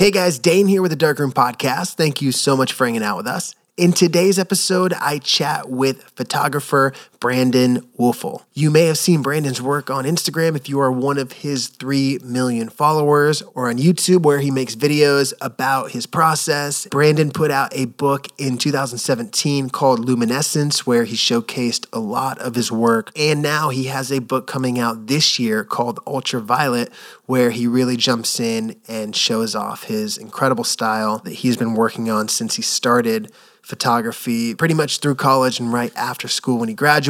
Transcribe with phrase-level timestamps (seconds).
[0.00, 1.96] Hey guys, Dane here with the Darkroom Podcast.
[1.96, 3.54] Thank you so much for hanging out with us.
[3.76, 8.44] In today's episode, I chat with photographer Brandon Woelfel.
[8.54, 12.18] You may have seen Brandon's work on Instagram if you are one of his 3
[12.24, 16.86] million followers, or on YouTube where he makes videos about his process.
[16.86, 22.54] Brandon put out a book in 2017 called Luminescence, where he showcased a lot of
[22.54, 23.12] his work.
[23.14, 26.90] And now he has a book coming out this year called Ultraviolet,
[27.26, 32.10] where he really jumps in and shows off his incredible style that he's been working
[32.10, 33.30] on since he started
[33.62, 37.09] photography pretty much through college and right after school when he graduated,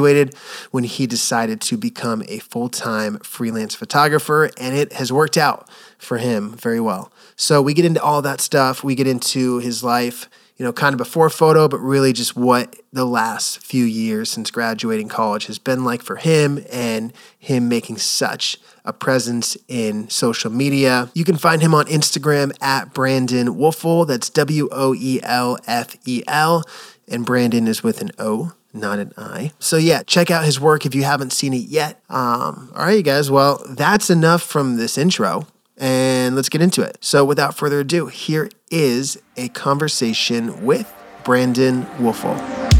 [0.71, 4.51] when he decided to become a full time freelance photographer.
[4.59, 5.69] And it has worked out
[5.99, 7.13] for him very well.
[7.37, 8.83] So we get into all that stuff.
[8.83, 12.77] We get into his life, you know, kind of before photo, but really just what
[12.93, 17.99] the last few years since graduating college has been like for him and him making
[17.99, 21.11] such a presence in social media.
[21.15, 24.07] You can find him on Instagram at Brandon Woelfel.
[24.07, 26.65] That's W O E L F E L.
[27.09, 29.53] And Brandon is with an O, not an I.
[29.59, 32.03] So, yeah, check out his work if you haven't seen it yet.
[32.09, 33.31] Um, all right, you guys.
[33.31, 35.47] Well, that's enough from this intro.
[35.77, 36.99] And let's get into it.
[37.01, 40.93] So, without further ado, here is a conversation with
[41.25, 42.37] Brandon Woelfel.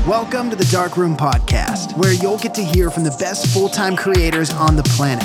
[0.07, 3.97] Welcome to the Darkroom Podcast, where you'll get to hear from the best full time
[3.97, 5.25] creators on the planet.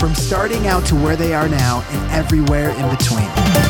[0.00, 3.69] From starting out to where they are now and everywhere in between.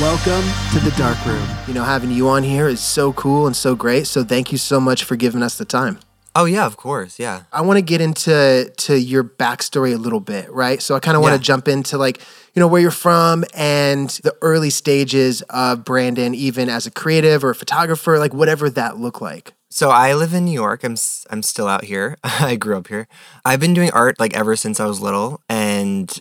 [0.00, 1.44] Welcome to the Dark Room.
[1.66, 4.06] You know, having you on here is so cool and so great.
[4.06, 5.98] So, thank you so much for giving us the time.
[6.36, 7.42] Oh yeah, of course, yeah.
[7.52, 10.80] I want to get into to your backstory a little bit, right?
[10.80, 11.42] So I kind of want to Yeah.
[11.42, 12.20] jump into like
[12.54, 17.42] you know where you're from and the early stages of Brandon, even as a creative
[17.42, 19.52] or a photographer, like whatever that looked like.
[19.68, 20.84] So I live in New York.
[20.84, 20.94] I'm
[21.28, 22.16] I'm still out here.
[22.22, 23.08] I grew up here.
[23.44, 26.16] I've been doing art like ever since I was little and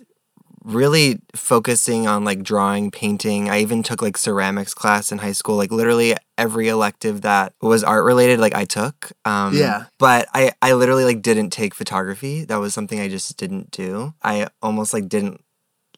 [0.68, 3.50] really focusing on like drawing, painting.
[3.50, 5.56] I even took like ceramics class in high school.
[5.56, 9.12] Like literally every elective that was art related like I took.
[9.26, 9.86] Um Yeah.
[9.98, 12.46] But I I literally like didn't take photography.
[12.46, 14.14] That was something I just didn't do.
[14.22, 15.42] I almost like didn't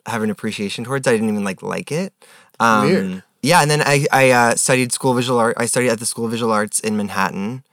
[0.06, 1.08] have an appreciation towards.
[1.08, 1.10] it.
[1.10, 2.14] I didn't even like like it.
[2.60, 3.24] Um, Weird.
[3.42, 5.56] Yeah, and then I I uh, studied school visual art.
[5.58, 7.64] I studied at the School of Visual Arts in Manhattan,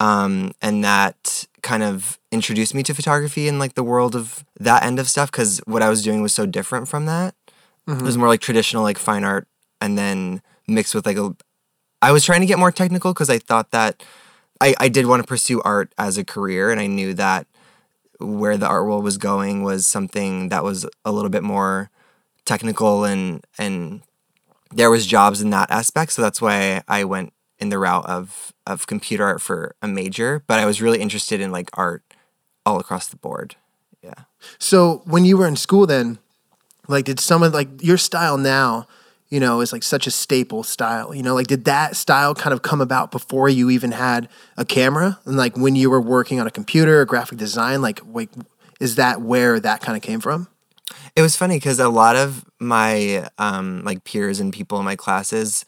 [0.00, 4.82] um, and that kind of introduced me to photography and like the world of that
[4.82, 7.34] end of stuff because what I was doing was so different from that.
[7.86, 8.20] It was mm-hmm.
[8.20, 9.48] more like traditional like fine art,
[9.80, 11.34] and then mixed with like a.
[12.00, 14.04] I was trying to get more technical because I thought that
[14.60, 17.46] I I did want to pursue art as a career, and I knew that
[18.20, 21.90] where the art world was going was something that was a little bit more
[22.44, 24.02] technical and and
[24.72, 28.52] there was jobs in that aspect so that's why I went in the route of
[28.66, 32.02] of computer art for a major but I was really interested in like art
[32.66, 33.56] all across the board
[34.02, 34.24] yeah
[34.58, 36.18] So when you were in school, then
[36.88, 38.86] like did some of like your style now,
[39.28, 41.14] you know, is like such a staple style.
[41.14, 44.64] You know, like did that style kind of come about before you even had a
[44.64, 48.30] camera, and like when you were working on a computer or graphic design, like like
[48.80, 50.48] is that where that kind of came from?
[51.14, 54.96] It was funny because a lot of my um, like peers and people in my
[54.96, 55.64] classes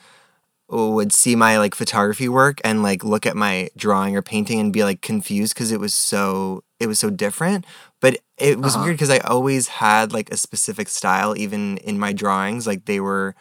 [0.69, 4.73] would see my like photography work and like look at my drawing or painting and
[4.73, 7.67] be like confused because it was so it was so different.
[8.01, 8.85] But it was uh-huh.
[8.85, 12.67] weird because I always had like a specific style even in my drawings.
[12.67, 13.35] Like they were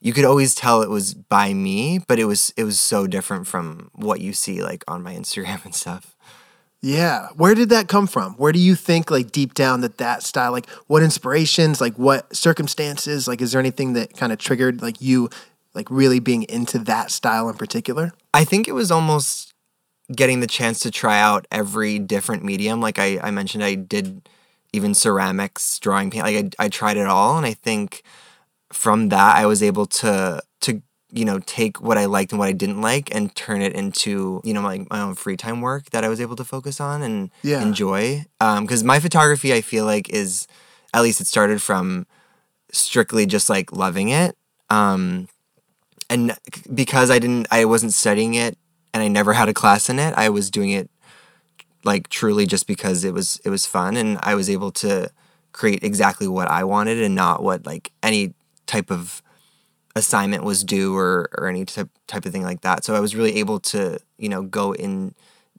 [0.00, 3.46] you could always tell it was by me, but it was it was so different
[3.46, 6.16] from what you see like on my Instagram and stuff.
[6.82, 7.28] Yeah.
[7.36, 8.32] Where did that come from?
[8.34, 12.34] Where do you think, like, deep down, that that style, like, what inspirations, like, what
[12.34, 15.28] circumstances, like, is there anything that kind of triggered, like, you,
[15.74, 18.12] like, really being into that style in particular?
[18.34, 19.54] I think it was almost
[20.14, 22.80] getting the chance to try out every different medium.
[22.80, 24.28] Like I, I mentioned, I did
[24.72, 26.24] even ceramics, drawing, paint.
[26.24, 28.02] Like I, I tried it all, and I think
[28.72, 30.82] from that I was able to to
[31.12, 34.40] you know take what I liked and what I didn't like and turn it into
[34.44, 37.02] you know my my own free time work that I was able to focus on
[37.02, 37.62] and Yeah.
[37.62, 38.26] enjoy.
[38.38, 40.46] Because my photography, I feel like is
[40.94, 42.06] at least it started from
[42.72, 44.36] strictly just like loving it.
[44.70, 45.26] Um,
[46.10, 46.36] and
[46.74, 48.58] because I didn't, I wasn't studying it,
[48.92, 50.12] and I never had a class in it.
[50.16, 50.90] I was doing it
[51.84, 55.10] like truly just because it was it was fun, and I was able to
[55.52, 58.34] create exactly what I wanted and not what like any
[58.66, 59.22] type of
[59.96, 62.84] assignment was due or or any type type of thing like that.
[62.84, 65.14] So I was really able to you know go in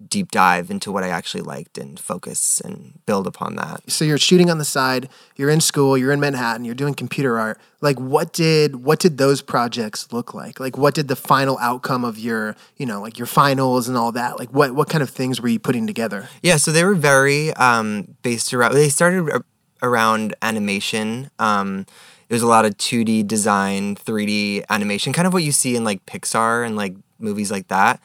[0.09, 3.89] deep dive into what I actually liked and focus and build upon that.
[3.89, 7.39] So you're shooting on the side, you're in school, you're in Manhattan, you're doing computer
[7.39, 7.59] art.
[7.81, 10.59] Like what did what did those projects look like?
[10.59, 14.12] Like what did the final outcome of your, you know, like your finals and all
[14.13, 14.39] that?
[14.39, 16.30] Like what what kind of things were you putting together?
[16.42, 18.74] Yeah, so they were very um, based around.
[18.74, 19.44] They started.
[19.81, 21.30] around animation.
[21.39, 21.86] Um,
[22.30, 25.83] it was a lot of 2D design, 3D animation, kind of what you see in
[25.83, 28.00] like Pixar and like movies like that.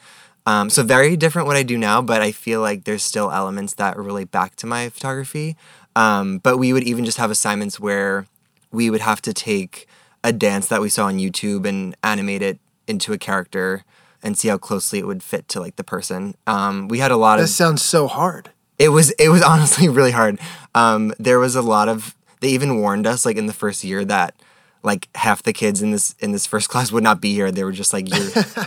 [0.47, 3.73] Um, so very different what I do now, but I feel like there's still elements
[3.73, 5.57] that relate back to my photography.
[5.93, 8.27] Um, but we would even just have assignments where
[8.71, 9.87] we would have to take
[10.23, 13.83] a dance that we saw on YouTube and animate it into a character
[14.23, 16.35] and see how closely it would fit to like the person.
[16.47, 18.51] Um, we had a lot of sounds so hard.
[18.79, 20.39] it was it was honestly really hard.
[20.73, 24.05] Um, there was a lot of they even warned us like in the first year
[24.05, 24.33] that
[24.83, 27.51] like half the kids in this in this first class would not be here.
[27.51, 28.07] They were just like,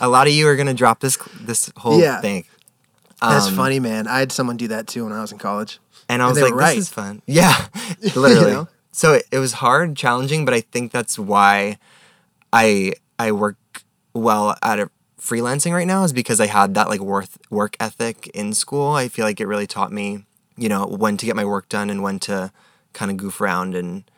[0.01, 2.21] a lot of you are gonna drop this this whole Yeah.
[2.21, 2.45] thing.
[3.23, 4.07] That's Um, funny, man.
[4.09, 5.79] I had someone do that too when I was in college.
[6.09, 6.75] And I was they like, were right.
[6.77, 7.23] this is fun.
[7.27, 7.67] Yeah,
[8.17, 8.53] literally.
[8.53, 8.69] know?
[8.93, 11.79] So it, it was hard, challenging, but I think that's why
[12.53, 13.57] I I work
[14.15, 14.91] well at a
[15.21, 18.93] freelancing right now is because I had that like worth work ethic in school.
[18.93, 20.25] I feel like it really taught me,
[20.57, 22.51] you know, when to get my work done and when to
[22.95, 24.11] kind of goof around and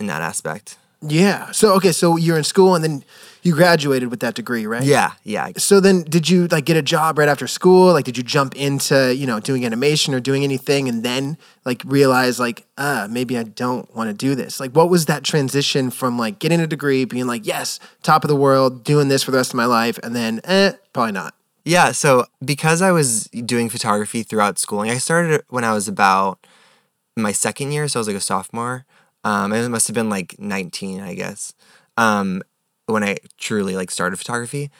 [0.00, 0.76] in that aspect.
[1.02, 1.50] Yeah.
[1.50, 3.04] So okay, so you're in school and then
[3.42, 4.84] you graduated with that degree, right?
[4.84, 5.50] Yeah, yeah.
[5.56, 7.92] So then did you like get a job right after school?
[7.92, 11.82] Like did you jump into, you know, doing animation or doing anything and then like
[11.84, 14.60] realize like, uh, maybe I don't want to do this?
[14.60, 18.28] Like what was that transition from like getting a degree, being like, yes, top of
[18.28, 21.34] the world, doing this for the rest of my life, and then eh, probably not.
[21.64, 26.44] Yeah, so because I was doing photography throughout schooling, I started when I was about
[27.16, 28.84] my second year, so I was like a sophomore.
[29.24, 31.54] Um, it must have been like 19, I guess,
[31.96, 32.42] um,
[32.86, 34.70] when I truly like started photography.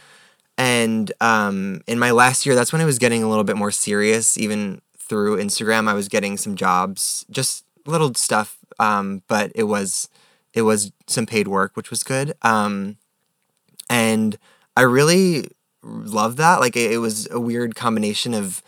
[0.58, 3.70] And um, in my last year, that's when I was getting a little bit more
[3.70, 4.36] serious.
[4.36, 10.08] Even through Instagram, I was getting some jobs, just little stuff, um, but it was
[10.52, 12.34] it was some paid work, which was good.
[12.42, 12.96] Um,
[13.88, 14.38] and
[14.76, 15.48] I really
[15.82, 16.60] loved that.
[16.60, 18.62] Like it, it was a weird combination of,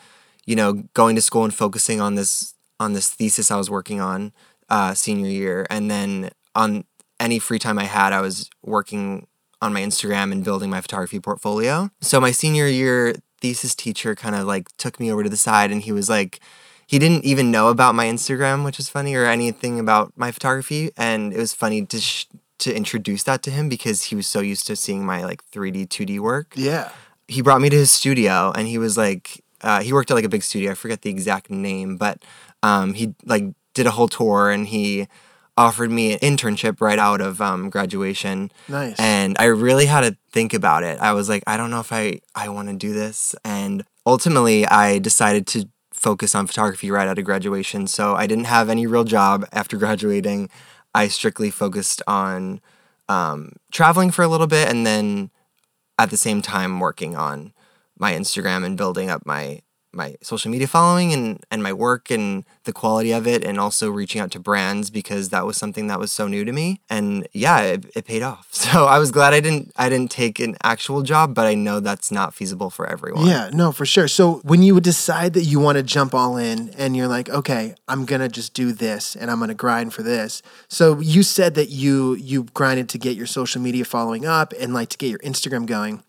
[0.46, 4.00] you know, going to school and focusing on this on this thesis I was working
[4.00, 4.32] on
[4.70, 6.84] uh, senior year, and then on
[7.20, 9.26] any free time I had, I was working
[9.62, 11.90] on my Instagram and building my photography portfolio.
[12.00, 15.70] So my senior year thesis teacher kind of like took me over to the side,
[15.72, 16.40] and he was like.
[16.86, 20.90] He didn't even know about my Instagram, which is funny, or anything about my photography,
[20.98, 22.26] and it was funny to sh-
[22.58, 25.88] to introduce that to him because he was so used to seeing my like 3D
[25.88, 26.90] 2D work Yeah.
[27.26, 30.24] he brought me to his studio and he was like uh, he worked at like
[30.26, 32.22] a big studio i forget the exact name but
[32.62, 35.06] um, he like did a whole tour and he
[35.56, 38.50] offered me an internship right out of um, graduation.
[38.68, 38.98] Nice.
[38.98, 40.98] and i really had to think about it.
[41.00, 43.34] I was like i don't know if i i want to do this.
[43.44, 47.86] And ultimately i decided to focus on photography right out of graduation.
[47.86, 50.48] So i didn't have any real job after graduating.
[50.94, 52.60] I strictly focused on
[53.08, 55.30] um, traveling for a little bit and then
[55.98, 57.52] at the same time working on
[57.98, 59.60] my Instagram and building up my
[59.94, 63.90] my social media following and and my work and the quality of it and also
[63.90, 67.26] reaching out to brands because that was something that was so new to me and
[67.32, 70.56] yeah it, it paid off so i was glad i didn't i didn't take an
[70.62, 74.08] actual job but i know that's not feasible for everyone Yeah, no, for sure.
[74.08, 77.28] So when you would decide that you want to jump all in and you're like,
[77.28, 80.42] okay, I'm gonna just do this and I'm gonna grind for this.
[80.68, 84.74] So you said that you you grinded to get your social media following up and
[84.74, 86.02] like to get your Instagram going,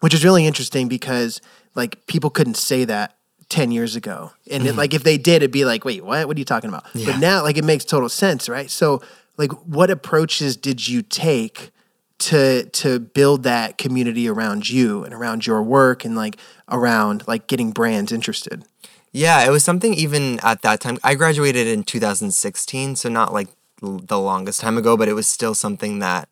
[0.00, 1.40] which is really interesting because
[1.74, 3.16] like people couldn't say that
[3.54, 4.32] 10 years ago.
[4.50, 4.78] And it, mm-hmm.
[4.78, 6.26] like if they did, it'd be like, wait, what?
[6.26, 6.86] What are you talking about?
[6.92, 8.68] But now like it makes total sense, right?
[8.68, 9.00] So
[9.36, 11.70] like what approaches did you take
[12.18, 16.36] to to build that community around you and around your work and like
[16.68, 18.64] around like getting brands interested.
[19.12, 20.98] Yeah, it was something even at that time.
[21.04, 23.48] I graduated in 2016, so not like
[23.84, 26.28] l- the longest time ago, but it was still something that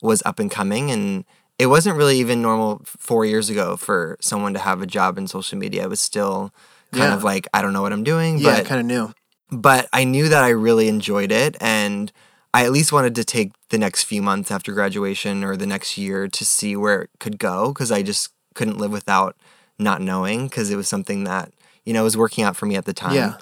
[0.00, 0.92] was up and coming.
[0.92, 1.24] And
[1.58, 5.26] it wasn't really even normal four years ago for someone to have a job in
[5.26, 5.84] social media.
[5.84, 6.52] It was still
[6.92, 7.14] kind Yeah.
[7.14, 9.12] of like, I don't know what I'm doing, Yeah, but kind of new.
[9.50, 12.10] but I knew that I really enjoyed it and
[12.54, 15.96] I at least wanted to take the next few months after graduation or the next
[15.96, 19.36] year to see where it could go because I just couldn't live without
[19.78, 21.52] not knowing because it was something that
[21.84, 23.14] you know was working out for me at the time.
[23.14, 23.36] Yeah.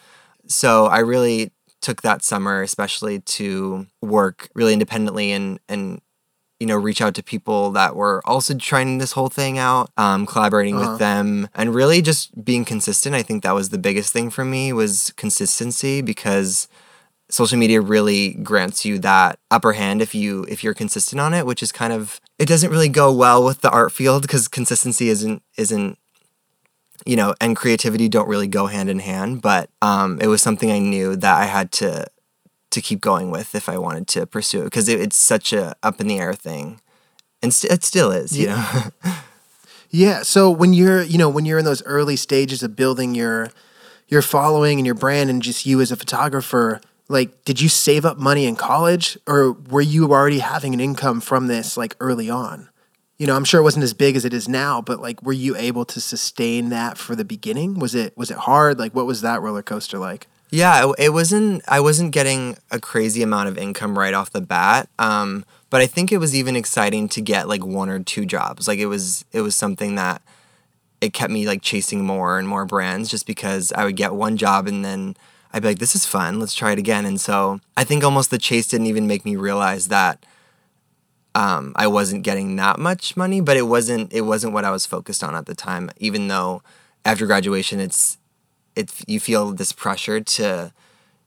[0.46, 1.50] So I really
[1.80, 6.00] took that summer especially to work really independently and and
[6.60, 10.26] you know reach out to people that were also trying this whole thing out um,
[10.26, 10.90] collaborating Uh-huh.
[10.90, 14.44] with them and really just being consistent i think that was the biggest thing for
[14.44, 16.68] me was consistency because
[17.30, 21.46] social media really grants you that upper hand if you if you're consistent on it
[21.46, 25.08] which is kind of it doesn't really go well with the art field because consistency
[25.08, 25.96] isn't isn't
[27.06, 30.70] you know and creativity don't really go hand in hand but um, it was something
[30.70, 32.04] i knew that i had to
[32.70, 35.74] to keep going with if i wanted to pursue it because it, it's such a
[35.82, 36.80] up in the air thing
[37.42, 38.66] and st- it still is you know
[39.90, 40.22] Yeah.
[40.22, 43.50] So when you're, you know, when you're in those early stages of building your
[44.08, 48.04] your following and your brand and just you as a photographer, like did you save
[48.04, 52.30] up money in college or were you already having an income from this like early
[52.30, 52.68] on?
[53.18, 55.32] You know, I'm sure it wasn't as big as it is now, but like were
[55.32, 57.78] you able to sustain that for the beginning?
[57.78, 58.78] Was it was it hard?
[58.78, 60.28] Like what was that roller coaster like?
[60.50, 61.62] Yeah, it, wasn't.
[61.68, 64.88] I wasn't getting a crazy amount of income right off the bat.
[64.98, 68.66] Um, but I think it was even exciting to get like one or two jobs.
[68.66, 70.22] Like it was, it was something that
[71.00, 74.36] it kept me like chasing more and more brands, just because I would get one
[74.36, 75.16] job and then
[75.52, 76.40] I'd be like, "This is fun.
[76.40, 79.36] Let's try it again." And so I think almost the chase didn't even make me
[79.36, 80.24] realize that
[81.34, 84.12] um, I wasn't getting that much money, but it wasn't.
[84.12, 85.90] It wasn't what I was focused on at the time.
[85.98, 86.62] Even though
[87.04, 88.18] after graduation, it's
[88.76, 90.72] it you feel this pressure to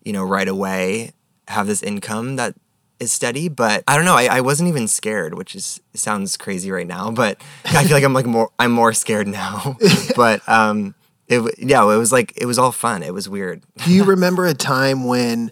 [0.04, 1.12] you know right away
[1.48, 2.56] have this income that
[3.00, 6.72] is steady but i don't know I, I wasn't even scared which is sounds crazy
[6.72, 9.78] right now but i feel like i'm like more i'm more scared now.
[10.16, 10.96] But um
[11.28, 13.04] it yeah it was like it was all fun.
[13.04, 13.64] It was weird.
[13.84, 15.52] Do you remember a time when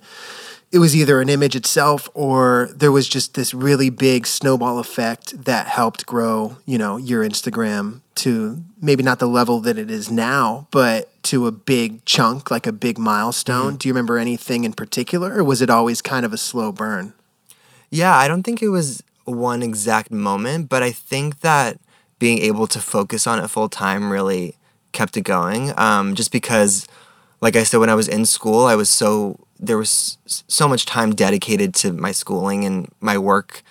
[0.71, 5.43] it was either an image itself or there was just this really big snowball effect
[5.43, 10.09] that helped grow, you know, your Instagram to maybe not the level that it is
[10.09, 13.71] now, but to a big chunk, like a big milestone.
[13.71, 13.77] Mm-hmm.
[13.77, 17.13] Do you remember anything in particular or was it always kind of a slow burn?
[17.89, 21.79] Yeah, I don't think it was one exact moment, but I think that
[22.17, 24.55] being able to focus on it full time really
[24.93, 25.77] kept it going.
[25.77, 26.87] Um, just because,
[27.41, 30.85] like I said, when I was in school, I was so there was so much
[30.85, 33.61] time dedicated to my schooling and my work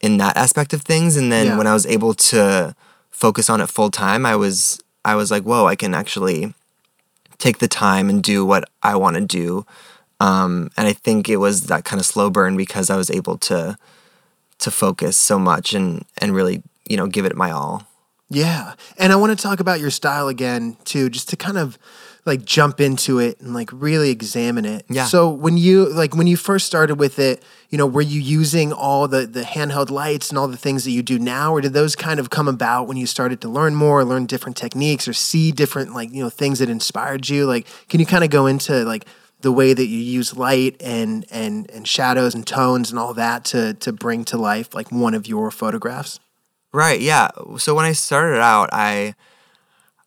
[0.00, 1.16] in that aspect of things.
[1.16, 1.58] And then yeah.
[1.58, 2.74] when i was able to
[3.10, 6.54] focus on it full time i was i was like whoa i can actually
[7.38, 9.64] take the time and do what i want to do.
[10.20, 13.38] Um, and i think it was that kind of slow burn because i was able
[13.38, 13.78] to
[14.58, 17.84] to focus so much and and really you know give it my all.
[18.30, 18.74] Yeah.
[18.98, 21.78] And i want to talk about your style again too just to kind of
[22.28, 24.84] like jump into it and like really examine it.
[24.88, 25.06] Yeah.
[25.06, 28.72] So when you like when you first started with it, you know, were you using
[28.72, 31.72] all the the handheld lights and all the things that you do now, or did
[31.72, 35.12] those kind of come about when you started to learn more, learn different techniques, or
[35.12, 37.46] see different like you know things that inspired you?
[37.46, 39.06] Like, can you kind of go into like
[39.40, 43.44] the way that you use light and and and shadows and tones and all that
[43.46, 46.20] to to bring to life like one of your photographs?
[46.72, 47.00] Right.
[47.00, 47.28] Yeah.
[47.56, 49.14] So when I started out, I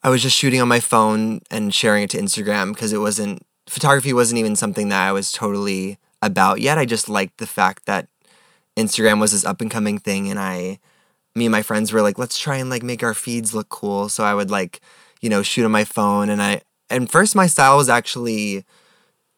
[0.04, 3.46] I was just shooting on my phone and sharing it to Instagram because it wasn't
[3.68, 6.78] photography wasn't even something that I was totally about yet.
[6.78, 8.08] I just liked the fact that
[8.78, 10.80] Instagram was this up and coming thing and I
[11.36, 14.10] me and my friends were like, let's try and like make our feeds look cool.
[14.10, 14.82] So I would like,
[15.22, 18.66] you know, shoot on my phone and I and first my style was actually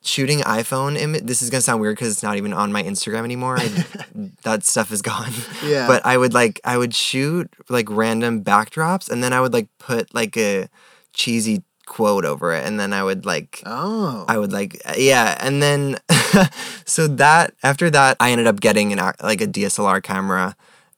[0.03, 1.23] shooting iPhone image.
[1.23, 3.57] This is gonna sound weird because it's not even on my Instagram anymore.
[3.57, 3.67] I,
[4.43, 5.31] that stuff is gone.
[5.65, 5.87] Yeah.
[5.87, 9.67] But I would like I would shoot like random backdrops, and then I would like
[9.79, 10.69] put like a
[11.13, 15.61] cheesy quote over it, and then I would like oh I would like yeah, and
[15.61, 15.97] then
[16.85, 20.55] so that after that I ended up getting an like a DSLR camera,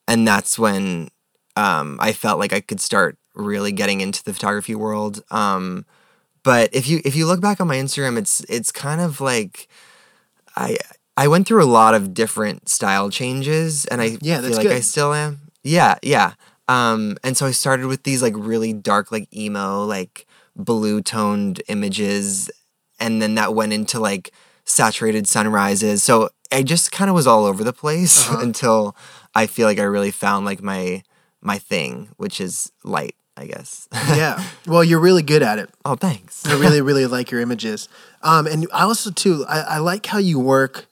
[0.07, 1.09] and that's when
[1.55, 5.23] um, I felt like I could start really getting into the photography world.
[5.31, 5.85] Um,
[6.45, 9.67] but if you if you look back on my Instagram, it's it's kind of like
[10.55, 10.77] I
[11.17, 14.77] I went through a lot of different style changes, and I yeah, feel like good.
[14.77, 15.39] I still am.
[15.63, 16.33] Yeah, yeah.
[16.67, 21.63] Um, and so I started with these like really dark, like emo, like blue toned
[21.67, 22.51] images,
[22.99, 24.31] and then that went into like
[24.65, 26.03] saturated sunrises.
[26.03, 28.39] So I just kind of was all over the place uh-huh.
[28.43, 28.95] until
[29.33, 31.01] I feel like I really found like my
[31.41, 33.15] my thing, which is light.
[33.37, 33.87] I guess.
[33.93, 34.43] yeah.
[34.67, 35.69] Well, you're really good at it.
[35.83, 36.43] Oh, thanks.
[36.45, 37.87] I really, really like your images.
[38.23, 40.87] Um, and I also too, I, I like how you work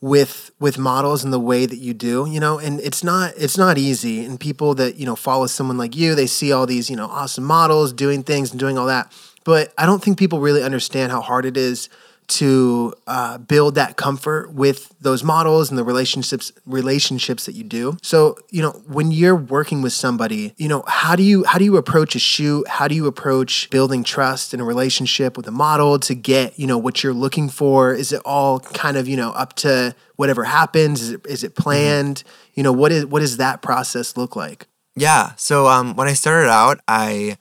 [0.00, 3.56] with with models and the way that you do you know and it's not it's
[3.56, 6.90] not easy and people that you know follow someone like you they see all these
[6.90, 9.10] you know awesome models doing things and doing all that
[9.42, 11.88] but i don't think people really understand how hard it is
[12.28, 17.96] to uh, build that comfort with those models and the relationships relationships that you do.
[18.02, 21.64] So you know when you're working with somebody you know how do you how do
[21.64, 22.66] you approach a shoot?
[22.68, 26.66] How do you approach building trust in a relationship with a model to get you
[26.66, 27.92] know what you're looking for?
[27.92, 31.02] Is it all kind of you know up to whatever happens?
[31.02, 32.18] Is it, is it planned?
[32.18, 32.50] Mm-hmm.
[32.54, 34.66] you know what is what does that process look like?
[34.94, 35.32] Yeah.
[35.36, 37.36] So um, when i started out i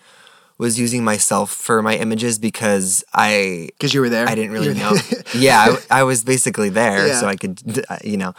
[0.58, 4.28] was using myself for my images because I because you were there.
[4.28, 4.96] I didn't really know.
[5.36, 7.20] yeah, I, I, was basically there, yeah.
[7.20, 8.34] so I could, uh, you know.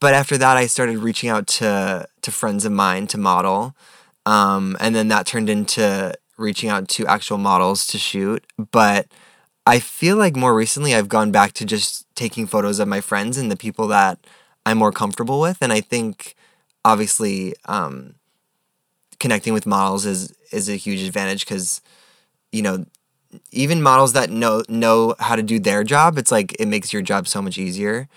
[0.00, 3.76] But after that, I started reaching out to to friends of mine to model,
[4.26, 8.44] um, and then that turned into reaching out to actual models to shoot.
[8.72, 9.06] But
[9.66, 13.38] I feel like more recently, I've gone back to just taking photos of my friends
[13.38, 14.18] and the people that
[14.66, 16.34] I'm more comfortable with, and I think
[16.84, 17.54] obviously.
[17.66, 18.14] Um,
[19.20, 21.80] connecting with models is is a huge advantage because
[22.52, 22.84] you know
[23.52, 27.02] even models that know know how to do their job, it's like it makes your
[27.02, 28.08] job so much easier.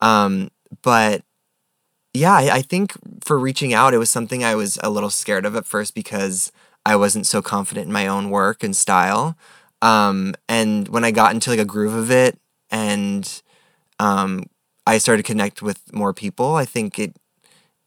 [0.00, 0.50] Um,
[0.82, 1.22] but
[2.14, 2.92] yeah, I, I think
[3.24, 6.52] for reaching out, it was something I was a little scared of at first because
[6.86, 9.36] I wasn't so confident in my own work and style.
[9.82, 12.38] Um, and when I got into like a groove of it
[12.70, 13.42] and
[13.98, 14.44] um,
[14.86, 17.16] I started to connect with more people, I think it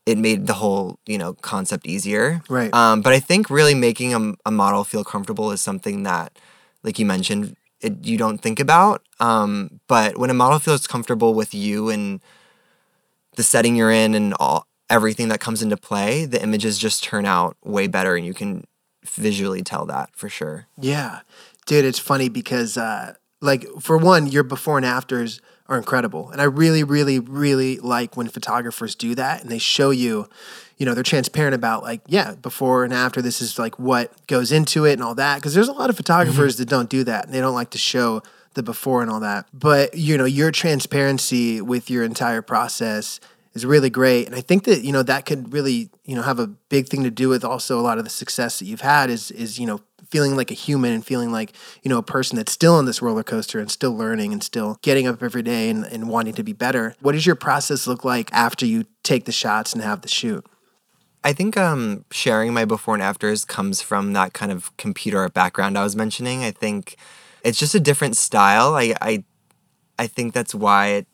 [0.08, 2.42] it made the whole you know concept easier.
[2.50, 2.74] Right.
[2.74, 6.40] Um, but I think really making a, a model feel comfortable is something that,
[6.82, 9.06] like you mentioned, it, you don't think about.
[9.20, 12.22] Um, but when a model feels comfortable with you and
[13.36, 17.26] the setting you're in and all everything that comes into play, the images just turn
[17.26, 18.66] out way better, and you can
[19.06, 20.68] visually tell that for sure.
[20.80, 21.20] Yeah.
[21.66, 26.30] Dude, it's funny because, uh, like, for one, your before and afters are incredible.
[26.32, 30.30] And I really, really, really like when photographers do that and they show you,
[30.78, 34.52] you know, they're transparent about, like, yeah, before and after, this is like what goes
[34.52, 35.36] into it and all that.
[35.36, 36.04] Because there's a lot of mm-hmm.
[36.04, 38.22] photographers that don't do that and they don't like to show
[38.54, 39.48] the before and all that.
[39.54, 43.20] But, you know, your transparency with your entire process
[43.54, 44.28] is really great.
[44.28, 47.04] And I think that, you know, that could really, you know, have a big thing
[47.04, 49.66] to do with also a lot of the success that you've had is is, you
[49.66, 52.86] know, feeling like a human and feeling like, you know, a person that's still on
[52.86, 56.34] this roller coaster and still learning and still getting up every day and, and wanting
[56.34, 56.96] to be better.
[57.02, 60.46] What does your process look like after you take the shots and have the shoot?
[61.24, 65.78] I think um, sharing my before and afters comes from that kind of computer background
[65.78, 66.44] I was mentioning.
[66.44, 66.96] I think
[67.44, 68.76] it's just a different style.
[68.76, 69.24] I I,
[70.00, 71.08] I think that's why it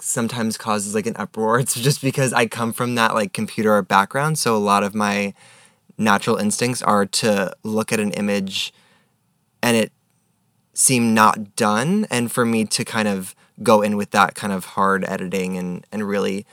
[0.00, 1.58] sometimes causes like an uproar.
[1.64, 5.34] It's just because I come from that like computer background, so a lot of my
[5.98, 8.72] natural instincts are to look at an image
[9.62, 9.92] and it
[10.72, 12.06] seem not done.
[12.10, 15.86] And for me to kind of go in with that kind of hard editing and
[15.92, 16.44] and really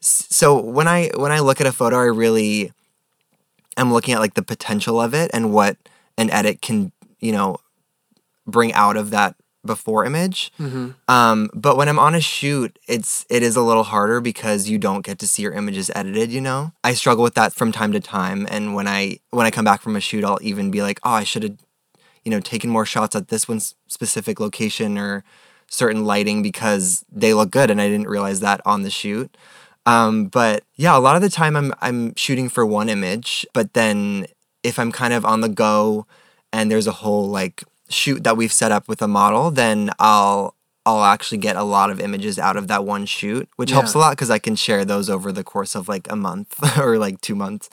[0.00, 2.72] so when I when I look at a photo I really
[3.76, 5.76] am looking at like the potential of it and what
[6.16, 7.58] an edit can, you know,
[8.46, 9.36] bring out of that
[9.68, 10.52] before image.
[10.58, 10.90] Mm-hmm.
[11.06, 14.78] Um, but when I'm on a shoot, it's it is a little harder because you
[14.78, 16.32] don't get to see your images edited.
[16.32, 18.48] You know, I struggle with that from time to time.
[18.50, 21.12] And when I when I come back from a shoot, I'll even be like, oh,
[21.12, 21.56] I should have,
[22.24, 25.22] you know, taken more shots at this one specific location or
[25.68, 29.36] certain lighting because they look good, and I didn't realize that on the shoot.
[29.86, 33.74] Um, but yeah, a lot of the time I'm I'm shooting for one image, but
[33.74, 34.26] then
[34.62, 36.06] if I'm kind of on the go
[36.52, 40.54] and there's a whole like shoot that we've set up with a model, then I'll
[40.86, 43.98] I'll actually get a lot of images out of that one shoot, which helps a
[43.98, 47.20] lot because I can share those over the course of like a month or like
[47.20, 47.68] two months.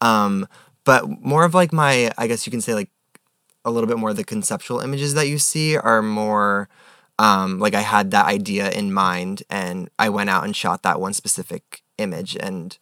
[0.00, 0.46] Um,
[0.84, 2.90] but more of like my, I guess you can say like
[3.64, 6.68] a little bit more of the conceptual images that you see are more
[7.18, 11.00] um, like I had that idea in mind and I went out and shot that
[11.00, 12.76] one specific image and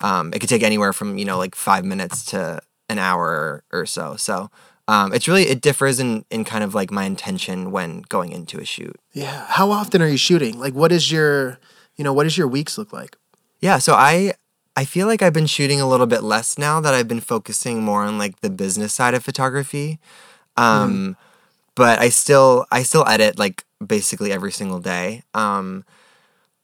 [0.00, 3.86] um, it could take anywhere from you know like five minutes to an hour or
[3.86, 4.16] so.
[4.16, 4.50] So
[4.86, 8.58] um, it's really it differs in in kind of like my intention when going into
[8.58, 8.96] a shoot.
[9.12, 9.46] Yeah.
[9.48, 10.58] How often are you shooting?
[10.58, 11.58] Like, what is your,
[11.96, 13.16] you know, what does your weeks look like?
[13.60, 14.34] Yeah, so I
[14.76, 17.82] I feel like I've been shooting a little bit less now that I've been focusing
[17.82, 19.98] more on like the business side of photography.
[20.56, 21.16] Um
[21.74, 25.22] but I still I still edit like basically every single day.
[25.32, 25.84] Um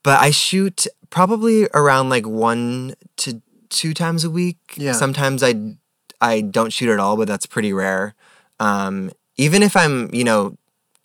[0.02, 4.58] but I shoot probably around like 1 to 2 times a week.
[4.76, 4.92] Yeah.
[4.92, 5.76] Sometimes I
[6.20, 8.14] I don't shoot at all, but that's pretty rare.
[8.58, 10.56] Um even if I'm, you know,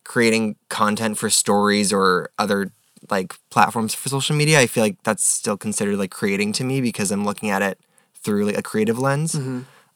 [0.04, 2.71] creating content for stories or other
[3.10, 6.82] like platforms for social media, I feel like that's still considered like creating to me
[6.82, 7.80] because I'm looking at it
[8.15, 9.36] through like a creative lens.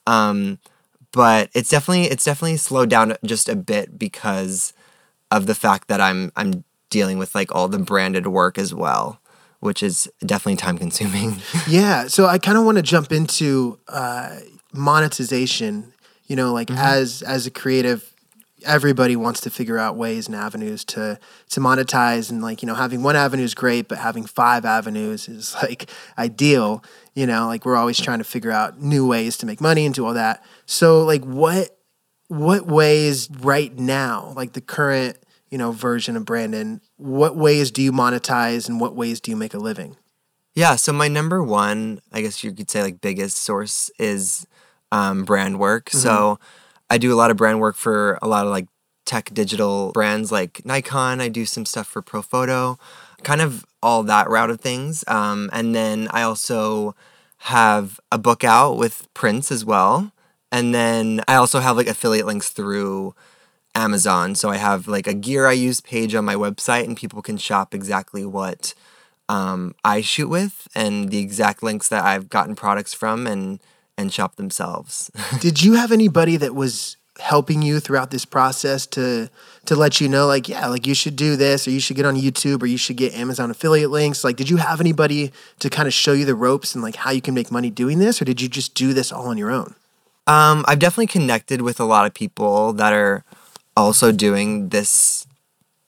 [0.08, 0.60] Um,
[1.12, 4.73] but it's definitely it's definitely slowed down just a bit because
[5.32, 9.19] of the fact that I'm I'm dealing with like all the branded work as well,
[9.60, 11.38] which is definitely time consuming.
[11.67, 12.08] Yeah.
[12.08, 14.38] So I kind of want to jump into uh,
[14.73, 15.93] monetization.
[16.27, 16.79] You know, like mm-hmm.
[16.79, 18.13] as as a creative,
[18.65, 22.75] everybody wants to figure out ways and avenues to to monetize, and like you know,
[22.75, 26.84] having one avenue is great, but having five avenues is like ideal.
[27.15, 29.93] You know, like we're always trying to figure out new ways to make money and
[29.93, 30.43] do all that.
[30.65, 31.77] So, like, what
[32.27, 35.17] what ways right now, like the current
[35.49, 39.38] you know version of Brandon, what ways do you monetize, and what ways do you
[39.38, 39.97] make a living?
[40.55, 44.45] Yeah, so my number one, I guess you could say like biggest source is
[44.91, 45.89] um, brand work.
[45.89, 46.39] So
[46.89, 48.67] I do a lot of brand work for a lot of like
[49.06, 51.21] tech digital brands like Nikon.
[51.21, 52.78] I do some stuff for Profoto,
[53.23, 55.04] kind of all that route of things.
[55.08, 56.95] Um, and then I also
[57.43, 60.12] have a book out with prints as well.
[60.52, 63.15] And then I also have like affiliate links through
[63.75, 64.36] Amazon.
[64.36, 67.38] So I have like a gear I use page on my website, and people can
[67.38, 68.73] shop exactly what
[69.28, 73.60] um, I shoot with and the exact links that I've gotten products from and
[73.99, 75.12] and shop themselves.
[75.39, 79.29] Did you have anybody that was helping you throughout this process to
[79.65, 82.05] to let you know like yeah like you should do this or you should get
[82.05, 85.69] on youtube or you should get amazon affiliate links like did you have anybody to
[85.69, 88.21] kind of show you the ropes and like how you can make money doing this
[88.21, 89.75] or did you just do this all on your own
[90.27, 93.25] Um, I've definitely connected with a lot of people that are
[93.75, 95.25] also doing this,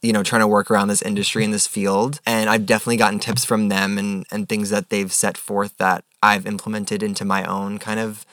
[0.02, 2.20] you know, trying to work around this industry in this field.
[2.26, 6.04] And I've definitely gotten tips from them and, and things that they've set forth that
[6.24, 8.26] I've implemented into my own kind of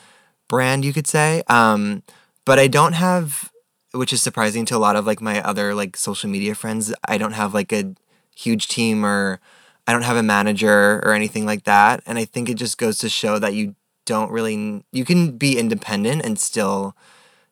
[0.49, 1.43] brand, you could say.
[1.49, 2.03] Um,
[2.45, 3.51] but I don't have,
[3.93, 7.19] which is surprising to a lot of like my other like social media friends, I
[7.19, 7.95] don't have like a
[8.35, 9.41] huge team or
[9.87, 12.03] I don't have a manager or anything like that.
[12.07, 13.75] And I think it just goes to show that you
[14.05, 16.97] don't really, you can be independent and still,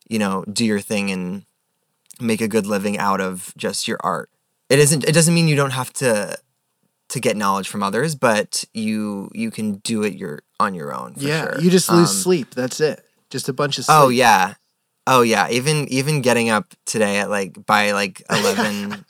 [0.09, 1.45] you know, do your thing and
[2.21, 4.31] make a good living out of just your art.
[4.69, 6.39] It isn't, it doesn't mean you don't have to,
[7.09, 11.15] to get knowledge from others, but you, you can do it your, on your own.
[11.15, 11.61] For yeah sure.
[11.61, 14.55] you just lose Um, sleep that's it just a bunch of sleep Oh yeah.
[15.07, 15.49] Oh yeah.
[15.51, 19.05] Even even getting up today at like by like eleven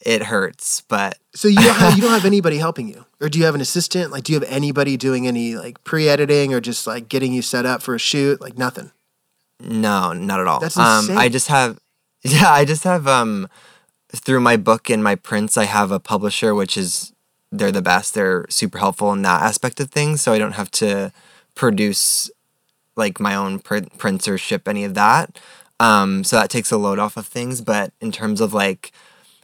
[0.00, 0.82] it hurts.
[0.82, 3.54] But so you don't have, you don't have anybody helping you or do you have
[3.54, 7.32] an assistant like do you have anybody doing any like pre-editing or just like getting
[7.32, 8.90] you set up for a shoot like nothing
[9.62, 10.60] no, not at all.
[10.60, 11.10] That's um.
[11.18, 11.78] I just have
[12.22, 13.48] yeah, I just have um
[14.12, 17.12] through my book and my prints I have a publisher which is
[17.52, 18.14] they're the best.
[18.14, 20.20] They're super helpful in that aspect of things.
[20.20, 21.12] So I don't have to
[21.54, 22.30] produce
[22.96, 25.38] like my own print, prints or ship any of that.
[25.78, 27.60] Um, so that takes a load off of things.
[27.60, 28.92] But in terms of like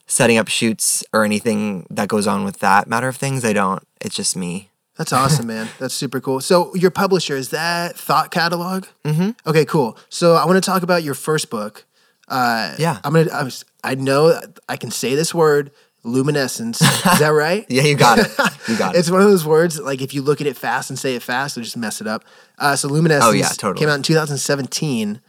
[0.07, 3.83] setting up shoots or anything that goes on with that matter of things, I don't.
[4.01, 4.71] It's just me.
[4.97, 5.69] That's awesome, man.
[5.79, 6.41] That's super cool.
[6.41, 8.87] So your publisher is that Thought Catalog?
[9.05, 9.31] Mm-hmm.
[9.47, 9.99] Okay, cool.
[10.09, 11.85] So I want to talk about your first book.
[12.29, 12.99] Uh, Yeah.
[13.05, 13.31] I'm gonna.
[13.31, 15.71] I, was, I know I can say this word,
[16.07, 16.81] luminescence.
[17.13, 17.67] Is that right?
[17.69, 18.29] Yeah, you got it.
[18.69, 18.99] You got it.
[18.99, 21.15] It's one of those words that, like if you look at it fast and say
[21.15, 22.25] it fast, it'll just mess it up.
[22.59, 23.81] Uh, so luminescence Oh, yeah, totally.
[23.81, 25.21] came out in 2017.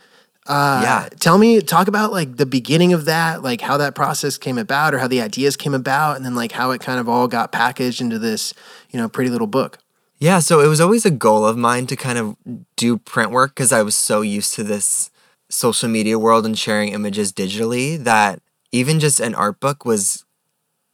[0.47, 1.09] Uh, Yeah.
[1.19, 4.93] Tell me, talk about like the beginning of that, like how that process came about,
[4.93, 7.51] or how the ideas came about, and then like how it kind of all got
[7.51, 8.53] packaged into this,
[8.91, 9.79] you know, pretty little book.
[10.19, 12.35] Yeah, so it was always a goal of mine to kind of
[12.75, 15.11] do print work because I was so used to this
[15.49, 20.25] social media world and sharing images digitally that even just an art book was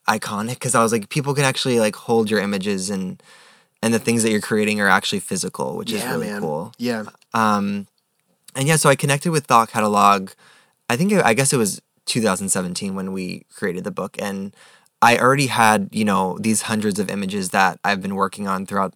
[0.08, 3.22] iconic because I was like, people can actually like hold your images and
[3.82, 6.40] and the things that you're creating are actually physical, which is really man.
[6.40, 6.72] cool.
[6.78, 7.04] Yeah.
[7.34, 7.88] Um,
[8.56, 10.32] and yeah, so I connected with Thought Catalog.
[10.90, 14.56] I think it, I guess it was 2017 when we created the book, and
[15.02, 18.94] I already had you know these hundreds of images that I've been working on throughout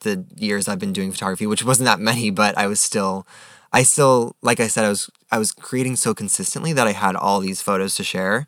[0.00, 3.26] the years I've been doing photography, which wasn't that many, but I was still,
[3.72, 7.16] I still, like I said, I was I was creating so consistently that I had
[7.16, 8.46] all these photos to share,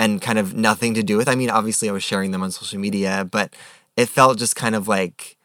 [0.00, 1.28] and kind of nothing to do with.
[1.28, 3.54] I mean, obviously I was sharing them on social media, but
[3.98, 5.36] it felt just kind of like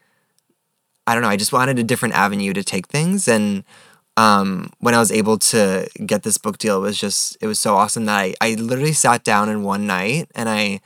[1.05, 1.29] I don't know.
[1.29, 3.63] I just wanted a different avenue to take things, and
[4.17, 7.59] um, when I was able to get this book deal, it was just it was
[7.59, 10.79] so awesome that I I literally sat down in one night and I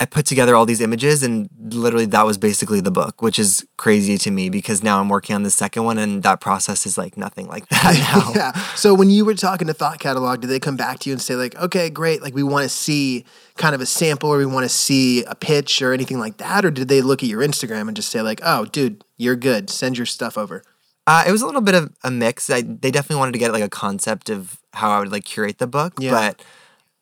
[0.00, 3.66] I put together all these images, and literally that was basically the book, which is
[3.76, 6.98] crazy to me because now I'm working on the second one, and that process is
[6.98, 8.32] like nothing like that now.
[8.34, 8.52] yeah.
[8.74, 11.22] So when you were talking to Thought Catalog, did they come back to you and
[11.22, 13.24] say like, okay, great, like we want to see
[13.56, 16.64] kind of a sample or we want to see a pitch or anything like that,
[16.64, 19.70] or did they look at your Instagram and just say like, oh, dude, you're good,
[19.70, 20.62] send your stuff over?
[21.06, 22.48] Uh, it was a little bit of a mix.
[22.48, 25.58] I, they definitely wanted to get like a concept of how I would like curate
[25.58, 26.10] the book, Yeah.
[26.10, 26.42] but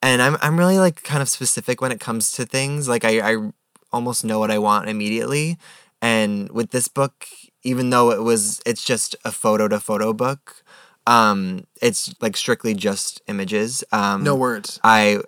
[0.02, 2.88] and I'm I'm really like kind of specific when it comes to things.
[2.88, 3.50] Like I I
[3.92, 5.56] almost know what I want immediately,
[6.00, 7.26] and with this book,
[7.62, 10.62] even though it was it's just a photo to photo book,
[11.06, 13.84] um, it's like strictly just images.
[13.92, 14.80] Um, No words.
[14.84, 15.20] I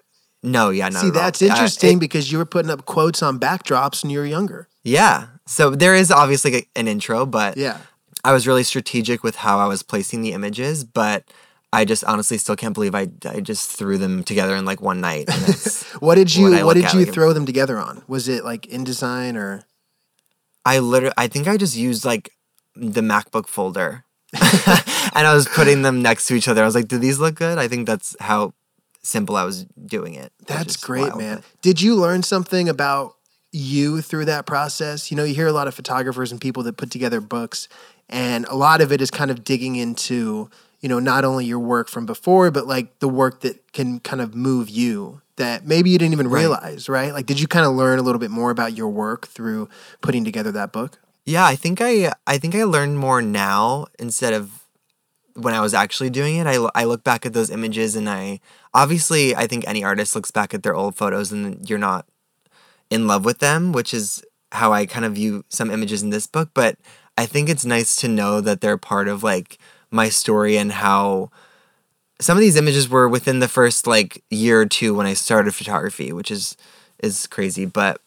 [0.42, 1.00] no, yeah, no.
[1.00, 4.26] See, that's Uh, interesting because you were putting up quotes on backdrops when you were
[4.26, 4.68] younger.
[4.82, 7.78] yeah, so there is obviously an intro, but Yeah.
[8.24, 11.24] I was really strategic with how I was placing the images, but
[11.74, 15.00] I just honestly still can't believe I, I just threw them together in like one
[15.00, 15.28] night.
[16.00, 18.02] What did you What What, did you like- throw them together on?
[18.08, 19.62] Was it like InDesign or?
[20.64, 22.30] I literally, I think I just used like
[22.74, 26.62] the MacBook folder and I was putting them next to each other.
[26.62, 27.58] I was like, do these look good?
[27.58, 28.54] I think that's how
[29.02, 30.32] simple I was doing it.
[30.46, 31.18] That's great, wild.
[31.18, 31.42] man.
[31.62, 33.14] Did you learn something about
[33.52, 35.10] you through that process?
[35.10, 37.68] You know, you hear a lot of photographers and people that put together books,
[38.08, 40.50] and a lot of it is kind of digging into,
[40.84, 44.20] you know, not only your work from before, but like the work that can kind
[44.20, 46.40] of move you that maybe you didn't even Right.
[46.40, 47.10] realize, right?
[47.10, 49.70] Like, did you kind of learn a little bit more about your work through
[50.02, 50.98] putting together that book?
[51.24, 54.50] Yeah, I think I I think I learned more now instead of
[55.32, 56.46] when I was actually doing it.
[56.46, 58.40] I I look back at those images and I
[58.74, 62.04] obviously I think any artist looks back at their old photos and you're not
[62.90, 66.26] in love with them, which is how I kind of view some images in this
[66.26, 66.76] book, but
[67.16, 69.56] I think it's nice to know that they're part of like
[69.94, 71.30] my story and how
[72.20, 75.54] some of these images were within the first like year or two when I started
[75.54, 76.56] photography, which is
[77.02, 77.64] is crazy.
[77.66, 78.00] But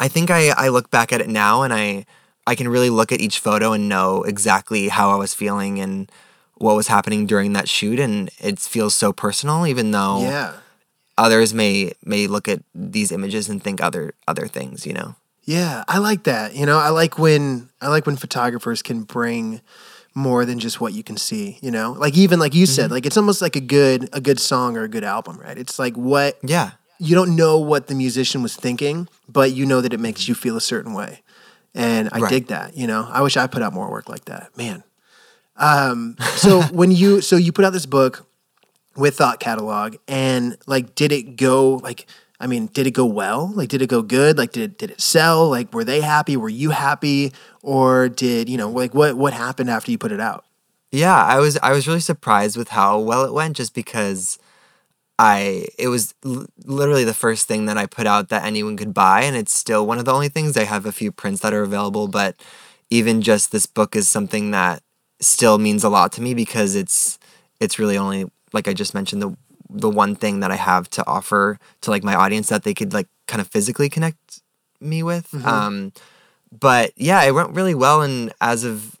[0.00, 2.06] I think I, I look back at it now and I
[2.46, 6.10] I can really look at each photo and know exactly how I was feeling and
[6.56, 10.52] what was happening during that shoot and it feels so personal even though Yeah.
[11.18, 15.14] others may may look at these images and think other other things, you know.
[15.44, 16.54] Yeah, I like that.
[16.54, 19.60] You know, I like when I like when photographers can bring
[20.14, 21.92] more than just what you can see, you know?
[21.92, 24.82] Like even like you said, like it's almost like a good a good song or
[24.84, 25.58] a good album, right?
[25.58, 26.72] It's like what Yeah.
[26.98, 30.34] you don't know what the musician was thinking, but you know that it makes you
[30.34, 31.22] feel a certain way.
[31.74, 32.28] And I Right.
[32.30, 33.08] dig that, you know.
[33.10, 34.56] I wish I put out more work like that.
[34.56, 34.84] Man.
[35.56, 38.26] Um so when you so you put out this book
[38.96, 42.06] with Thought Catalog and like did it go like
[42.44, 43.50] I mean, did it go well?
[43.54, 44.36] Like did it go good?
[44.36, 45.48] Like did did it sell?
[45.48, 46.36] Like were they happy?
[46.36, 47.32] Were you happy?
[47.62, 50.44] Or did, you know, like what what happened after you put it out?
[50.92, 54.38] Yeah, I was I was really surprised with how well it went just because
[55.18, 58.92] I it was l- literally the first thing that I put out that anyone could
[58.92, 61.54] buy and it's still one of the only things I have a few prints that
[61.54, 62.36] are available but
[62.90, 64.82] even just this book is something that
[65.18, 67.18] still means a lot to me because it's
[67.58, 69.34] it's really only like I just mentioned the
[69.70, 72.92] the one thing that I have to offer to like my audience that they could
[72.92, 74.40] like kind of physically connect
[74.80, 75.34] me with.
[75.46, 75.92] Um
[76.56, 78.96] but yeah it went really well and as of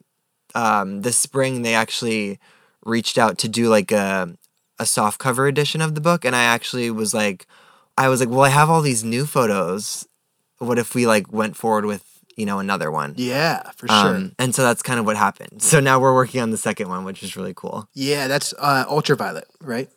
[0.56, 2.38] um, this spring they actually
[2.84, 4.36] reached out to do like a
[4.78, 7.46] a soft cover edition of the book and I actually was like
[7.96, 10.06] I was like well I have all these new photos.
[10.58, 12.04] What if we like went forward with
[12.36, 13.14] you know another one?
[13.16, 14.16] Yeah, for sure.
[14.16, 15.62] um, and so that's kind of what happened.
[15.62, 17.88] So now we're working on the second one which is really cool.
[17.94, 19.88] Yeah, that's uh ultraviolet, right?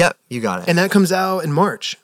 [0.00, 1.96] Yep you got it And that comes out in March.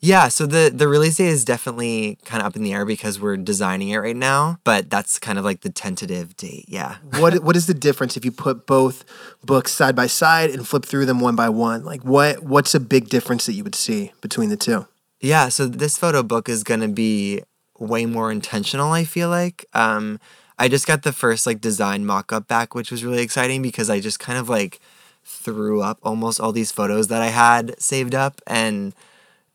[0.00, 3.20] yeah so the the release date is definitely kind of up in the air because
[3.20, 7.32] we're designing it right now but that's kind of like the tentative date yeah what
[7.46, 9.04] what is the difference if you put both
[9.44, 11.84] books side by side and flip through them one by one?
[11.84, 14.86] Like what what's a big difference that you would see between the two?
[15.20, 17.42] Yeah, so this photo book is gonna be
[17.78, 19.64] way more intentional, I feel like.
[19.74, 20.18] Um,
[20.58, 23.88] I just got the first like design mock up back, which was really exciting because
[23.90, 24.80] I just kind of like
[25.24, 28.94] threw up almost all these photos that I had saved up and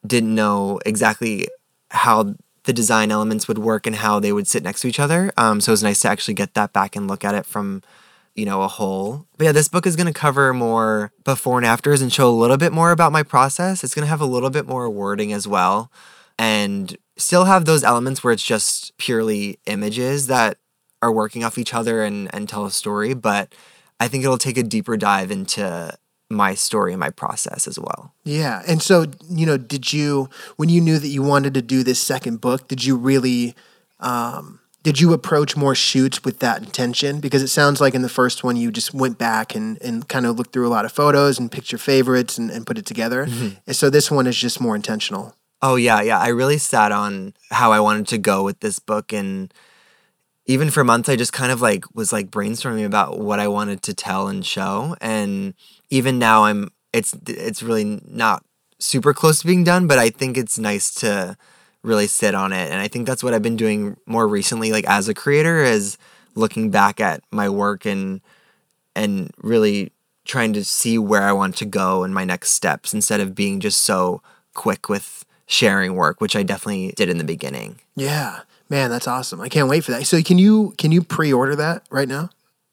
[0.06, 1.48] didn't know exactly
[1.92, 5.32] how the design elements would work and how they would sit next to each other.
[5.38, 7.82] Um, so it was nice to actually get that back and look at it from
[8.36, 9.26] you know, a whole.
[9.38, 12.32] But yeah, this book is going to cover more before and afters and show a
[12.32, 13.84] little bit more about my process.
[13.84, 15.90] It's going to have a little bit more wording as well
[16.38, 20.58] and still have those elements where it's just purely images that
[21.02, 23.14] are working off each other and, and tell a story.
[23.14, 23.56] But
[24.00, 25.98] I think it'll take a deeper dive into
[26.30, 28.14] my story and my process as well.
[28.24, 28.64] Yeah.
[28.68, 32.00] And so, you know, did you when you knew that you wanted to do this
[32.00, 33.56] second book, did you really
[34.00, 37.20] um did you approach more shoots with that intention?
[37.20, 40.28] Because it sounds like in the first one you just went back and, and kind
[40.28, 42.86] of looked through a lot of photos and picked your favorites and, and put it
[42.86, 43.24] together.
[43.66, 45.36] And so this one is just more intentional.
[45.62, 46.20] Oh yeah, yeah.
[46.20, 49.52] I really sat on how I wanted to go with this book and
[50.46, 53.82] even for months I just kind of like was like brainstorming about what I wanted
[53.84, 55.54] to tell and show and
[55.90, 58.44] even now I'm it's it's really not
[58.80, 61.38] super close to being done, but I think it's nice to
[61.84, 64.86] really sit on it and I think that's what I've been doing more recently like
[64.86, 65.98] as a creator is
[66.34, 68.22] looking back at my work and
[68.96, 69.92] and really
[70.26, 73.60] trying to see where I want to go and my next steps instead of being
[73.60, 74.22] just so
[74.54, 77.80] quick with sharing work, which I definitely did in the beginning.
[77.96, 78.42] Yeah.
[78.70, 79.42] Man, that's awesome.
[79.42, 80.06] I can't wait for that.
[80.06, 82.30] So can you can you pre-order that right now?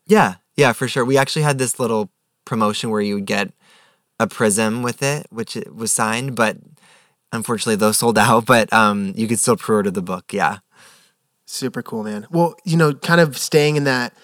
[0.07, 1.05] Yeah, yeah, for sure.
[1.05, 2.11] We actually had this little
[2.44, 3.52] promotion where you would get
[4.18, 6.57] a prism with it, which it was signed, but
[7.33, 8.46] unfortunately those sold out.
[8.46, 10.33] But um, you could still pre-order the book.
[10.33, 10.59] Yeah.
[11.46, 12.26] Super cool, man.
[12.31, 14.14] Well, you know, kind of staying in that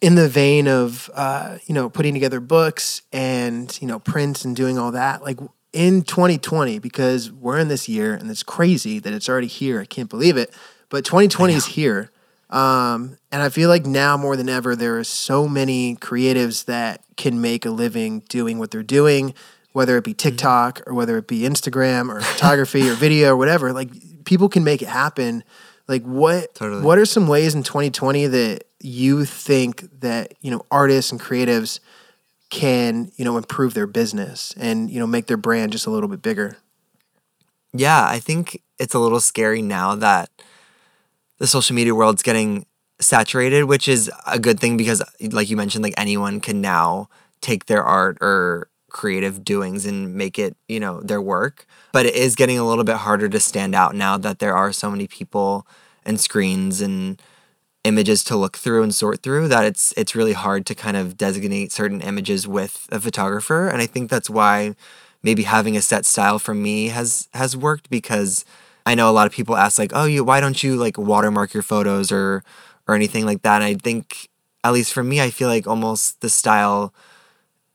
[0.00, 4.56] in the vein of uh, you know, putting together books and, you know, prints and
[4.56, 5.38] doing all that, like
[5.72, 9.80] in 2020, because we're in this year and it's crazy that it's already here.
[9.80, 10.52] I can't believe it.
[10.88, 12.10] But 2020 is here.
[12.50, 17.02] Um, and I feel like now more than ever, there are so many creatives that
[17.16, 19.34] can make a living doing what they're doing,
[19.72, 23.72] whether it be TikTok or whether it be Instagram or photography or video or whatever.
[23.72, 25.42] Like people can make it happen.
[25.88, 26.82] Like what Totally.
[26.82, 31.80] what are some ways in 2020 that you think that, you know, artists and creatives
[32.50, 36.08] can, you know, improve their business and, you know, make their brand just a little
[36.08, 36.56] bit bigger?
[37.72, 40.30] Yeah, I think it's a little scary now that
[41.38, 42.66] the social media world's getting
[43.00, 47.08] saturated, which is a good thing because, like you mentioned, like anyone can now
[47.40, 51.66] take their art or creative doings and make it, you know, their work.
[51.92, 54.72] But it is getting a little bit harder to stand out now that there are
[54.72, 55.66] so many people
[56.04, 57.20] and screens and
[57.84, 61.18] images to look through and sort through that it's it's really hard to kind of
[61.18, 64.74] designate certain images with a photographer and I think that's why
[65.22, 68.44] maybe having a set style for me has has worked because
[68.86, 71.54] I know a lot of people ask like oh you why don't you like watermark
[71.54, 72.44] your photos or
[72.86, 74.28] or anything like that and I think
[74.62, 76.92] at least for me I feel like almost the style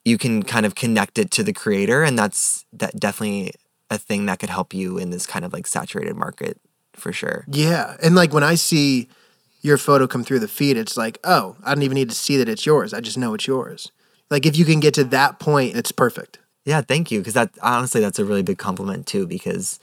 [0.05, 3.53] you can kind of connect it to the creator and that's that definitely
[3.89, 6.59] a thing that could help you in this kind of like saturated market
[6.93, 7.45] for sure.
[7.47, 7.97] Yeah.
[8.03, 9.09] And like when I see
[9.61, 12.37] your photo come through the feed, it's like, oh, I don't even need to see
[12.37, 12.93] that it's yours.
[12.93, 13.91] I just know it's yours.
[14.29, 16.39] Like if you can get to that point, it's perfect.
[16.65, 17.19] Yeah, thank you.
[17.19, 19.25] Because that honestly, that's a really big compliment too.
[19.25, 19.79] Because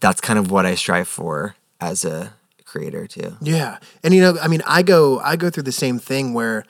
[0.00, 2.34] that's kind of what I strive for as a
[2.64, 3.36] creator too.
[3.40, 6.64] Yeah, and you know, I mean, I go, I go through the same thing where,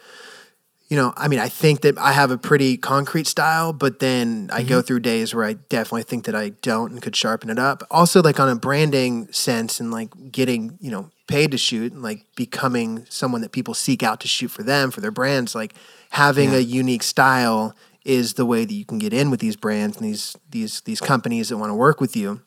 [0.88, 4.50] you know, I mean, I think that I have a pretty concrete style, but then
[4.52, 4.86] I go mm-hmm.
[4.86, 7.84] through days where I definitely think that I don't and could sharpen it up.
[7.90, 12.02] Also, like on a branding sense and like getting, you know, paid to shoot and
[12.02, 15.74] like becoming someone that people seek out to shoot for them for their brands like
[16.10, 16.56] having Yeah.
[16.56, 20.04] a unique style is the way that you can get in with these brands and
[20.06, 22.40] these these these companies that want to work with you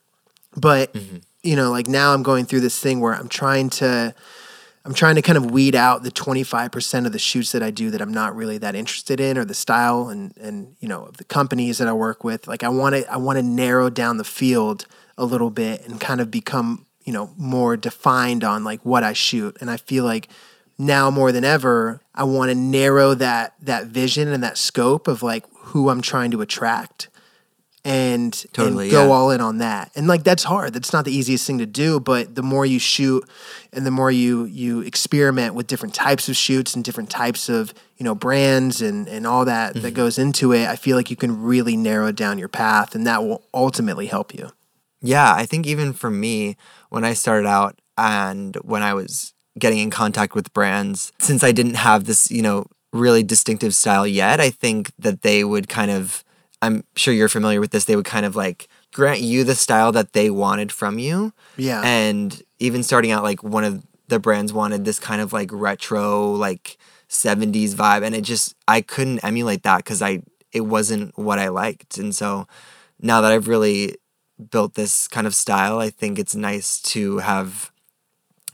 [0.56, 1.18] but mm-hmm.
[1.42, 4.14] you know like now i'm going through this thing where i'm trying to
[4.86, 7.90] i'm trying to kind of weed out the 25% of the shoots that i do
[7.90, 11.18] that i'm not really that interested in or the style and and you know of
[11.18, 12.48] the companies that i work with.
[12.48, 14.86] Like i want to i want to narrow down the field
[15.18, 19.14] a little bit and kind of become you know more defined on like what i
[19.14, 19.58] shoot.
[19.60, 20.30] And i feel like
[20.78, 25.22] now more than ever i want to narrow that that vision and that scope of
[25.22, 27.10] like who i'm trying to attract
[27.86, 29.12] and, Totally, and go yeah.
[29.12, 29.92] all in on that.
[29.96, 30.74] And like that's hard.
[30.74, 33.28] That's not the easiest thing to do, but the more you shoot
[33.74, 37.74] and the more you you experiment with different types of shoots and different types of,
[37.98, 39.82] you know, brands and and all that Mm-hmm.
[39.84, 43.06] that goes into it, I feel like you can really narrow down your path and
[43.06, 44.50] that will ultimately help you.
[45.02, 46.56] Yeah, I think even for me,
[46.90, 51.52] when I started out and when I was getting in contact with brands, since I
[51.52, 55.92] didn't have this, you know, really distinctive style yet, I think that they would kind
[55.92, 56.24] of,
[56.64, 59.92] I'm sure you're familiar with this, they would kind of like grant you the style
[59.92, 61.34] that they wanted from you.
[61.58, 61.82] Yeah.
[61.84, 66.32] And even starting out, like one of the brands wanted this kind of like retro,
[66.32, 66.78] like
[67.10, 68.06] 70s vibe.
[68.06, 70.24] And it just, I couldn't emulate that because I,
[70.54, 71.98] it wasn't what I liked.
[71.98, 72.48] And so
[73.02, 73.98] now that I've really
[74.50, 77.72] built this kind of style, I think it's nice to have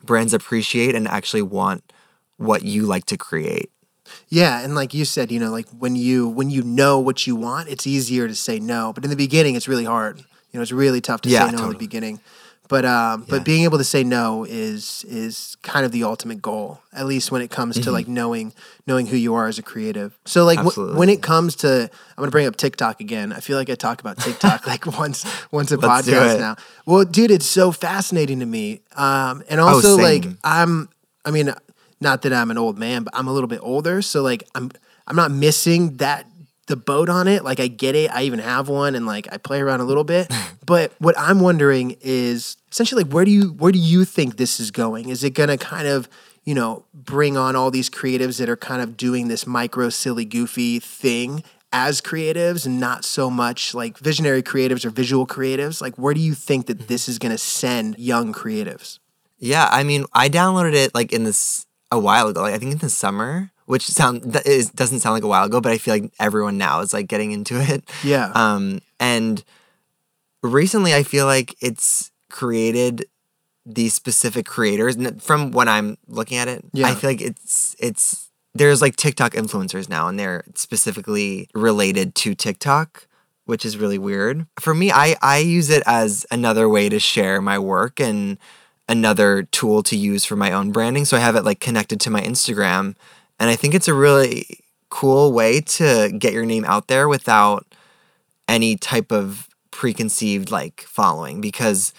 [0.03, 1.93] brands appreciate and actually want
[2.37, 3.69] what you like to create.
[4.29, 7.35] Yeah, and like you said, you know, like when you when you know what you
[7.35, 8.91] want, it's easier to say no.
[8.93, 10.19] But in the beginning, it's really hard.
[10.51, 12.19] You know, it's really tough to Yeah, say no in the beginning.
[12.67, 13.25] But um, Yeah.
[13.37, 17.31] but being able to say no is is kind of the ultimate goal, at least
[17.31, 18.53] when it comes to like knowing
[18.85, 20.17] knowing who you are as a creative.
[20.25, 23.33] So like w- when it comes to, I'm gonna bring up TikTok again.
[23.33, 26.57] I feel like I talk about TikTok like once once a Let's podcast now.
[26.85, 28.81] Well, dude, it's so fascinating to me.
[28.95, 30.25] Um, and also like.
[30.43, 30.89] I'm
[31.25, 31.53] I mean,
[32.01, 34.71] not that I'm an old man, but I'm a little bit older, so like I'm
[35.07, 36.25] I'm not missing that
[36.67, 37.43] the boat on it.
[37.43, 38.11] Like I get it.
[38.11, 40.31] I even have one and like I play around a little bit.
[40.65, 44.59] but what I'm wondering is essentially like where do you where do you think this
[44.59, 45.09] is going?
[45.09, 46.07] Is it gonna kind of
[46.49, 50.25] you know, bring on all these creatives that are kind of doing this micro, silly,
[50.25, 55.79] goofy thing as creatives and not so much like visionary creatives or visual creatives?
[55.79, 56.87] Like, where do you think that mm-hmm.
[56.87, 58.97] this is going to send young creatives?
[59.37, 62.41] Yeah, I mean, I downloaded it like in this a while ago.
[62.41, 65.45] Like I think in the summer, which sound that is doesn't sound like a while
[65.45, 67.83] ago, but I feel like everyone now is like getting into it.
[68.03, 68.31] Yeah.
[68.35, 69.43] Um, and
[70.43, 73.05] recently, I feel like it's created
[73.65, 74.95] these specific creators.
[74.95, 76.87] And from when I'm looking at it, Yeah.
[76.87, 82.35] I feel like it's it's there's like TikTok influencers now, and they're specifically related to
[82.35, 83.05] TikTok.
[83.45, 84.45] Which is really weird.
[84.59, 88.37] For me, I, I use it as another way to share my work and
[88.89, 91.05] another tool to use for my own branding.
[91.05, 92.95] So I have it like connected to my Instagram.
[93.39, 97.65] And I think it's a really cool way to get your name out there without
[98.47, 101.93] any type of preconceived like following because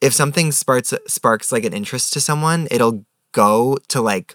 [0.00, 4.34] if something sparks sparks like an interest to someone, it'll go to like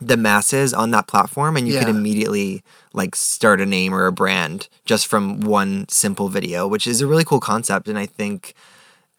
[0.00, 1.88] the masses on that platform and you Yeah.
[1.88, 7.00] immediately like start a name or a brand just from one simple video, which is
[7.02, 8.54] a really cool concept and I think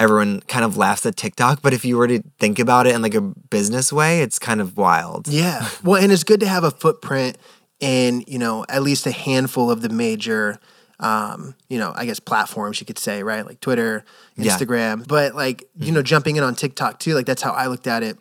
[0.04, 3.02] everyone kind of laughs at TikTok, but if you were to think about it in
[3.02, 5.28] like a business way, it's kind of wild.
[5.28, 5.68] Yeah.
[5.84, 7.38] Well, and it's good to have a footprint
[7.80, 10.60] in, you know, at least a handful of the major
[11.00, 13.46] um, you know, I guess platforms you could say, right?
[13.46, 14.06] Like Twitter,
[14.38, 14.56] Yeah.
[14.56, 15.06] Instagram.
[15.06, 18.04] But like, you know, jumping in on TikTok too, like that's how I looked at
[18.04, 18.18] it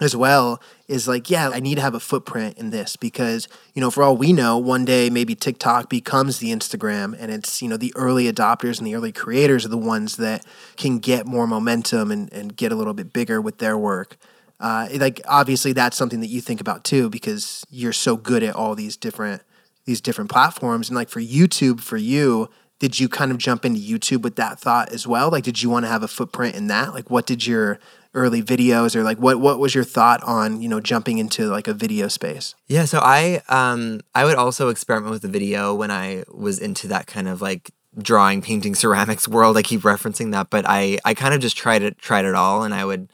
[0.00, 3.80] as well is like, yeah, I need to have a footprint in this because, you
[3.80, 7.68] know, for all we know, one day maybe TikTok becomes the Instagram and it's, you
[7.68, 10.44] know, the early adopters and the early creators are the ones that
[10.76, 14.16] can get more momentum and, and get a little bit bigger with their work.
[14.60, 18.54] uh, like obviously that's something that you think about too because you're so good at
[18.54, 19.42] all these different
[19.86, 20.88] these different platforms.
[20.88, 22.48] And like for YouTube for you
[22.78, 25.30] did you kind of jump into YouTube with that thought as well?
[25.30, 26.94] Like did you want to have a footprint in that?
[26.94, 27.78] Like what did your
[28.12, 31.68] early videos or like what what was your thought on you know jumping into like
[31.68, 35.90] a video space Yeah, so I um I would also experiment with the video when
[35.90, 39.56] I was into that kind of like drawing, painting, ceramics world.
[39.56, 42.64] I keep referencing that, but I I kind of just tried it tried it all
[42.64, 43.12] and I would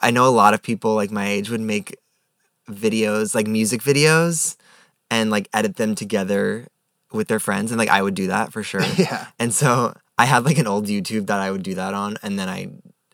[0.00, 1.96] I know a lot of people like my age would make
[2.68, 4.56] videos, like music videos
[5.10, 6.66] and like edit them together
[7.12, 8.82] with their friends and like I would do that for sure.
[8.98, 12.16] yeah And so I had like an old YouTube that I would do that on,
[12.22, 12.68] and then I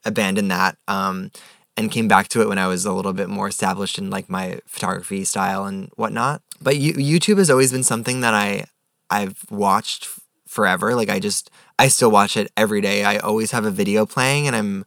[0.05, 1.31] abandoned that um,
[1.77, 4.29] and came back to it when I was a little bit more established in like
[4.29, 6.43] my photography style and whatnot.
[6.61, 8.67] But you, YouTube has always been something that I
[9.11, 10.09] I've watched
[10.47, 10.95] forever.
[10.95, 13.05] Like I just I still watch it every day.
[13.05, 14.85] I always have a video playing, and I'm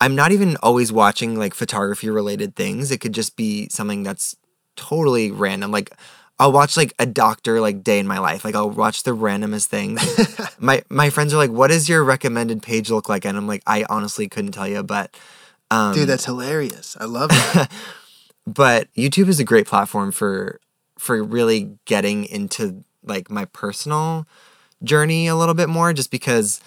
[0.00, 2.90] I'm not even always watching like photography related things.
[2.90, 4.36] It could just be something that's
[4.76, 5.70] totally random.
[5.70, 5.92] Like
[6.38, 8.44] I'll watch like a doctor like day in my life.
[8.44, 10.00] Like I'll watch the randomest things.
[10.58, 13.62] my my friends are like, "What does your recommended page look like?" And I'm like,
[13.66, 15.14] "I honestly couldn't tell you, but
[15.70, 17.70] um, dude that's hilarious i love that
[18.46, 20.60] but YouTube is a great platform for
[20.98, 24.26] for really getting into like my personal
[24.82, 26.60] journey a little bit more just because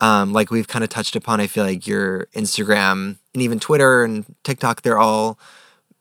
[0.00, 4.02] um, like we've kind of touched upon i feel like your instagram and even twitter
[4.02, 5.38] and tiktok they're all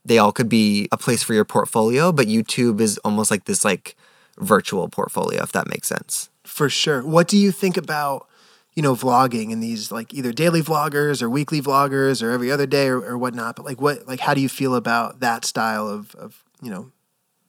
[0.06, 3.64] they all could be a place for your portfolio but youtube is almost like this
[3.66, 3.96] like
[4.38, 7.02] virtual portfolio if that makes sense For sure.
[7.04, 8.28] What do you think about,
[8.74, 12.66] you know, vlogging and these like either daily vloggers or weekly vloggers or every other
[12.66, 13.56] day or, or whatnot?
[13.56, 16.92] But like, what, like, how do you feel about that style of, of you know,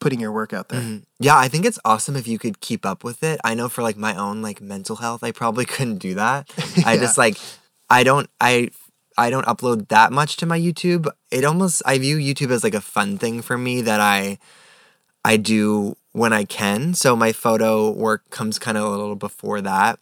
[0.01, 0.81] putting your work out there?
[0.81, 1.05] Mm-hmm.
[1.19, 3.41] Yeah, I think it's awesome if you could keep up with it.
[3.43, 6.51] I know for like my own like mental health, I probably couldn't do that.
[6.85, 7.39] I just like
[7.89, 8.71] I don't I
[9.21, 11.07] I don't upload that much to my YouTube.
[11.31, 14.39] It almost I view YouTube as like a fun thing for me that I
[15.25, 16.95] I do when I can.
[16.95, 19.99] So my photo work comes kind of a little before that.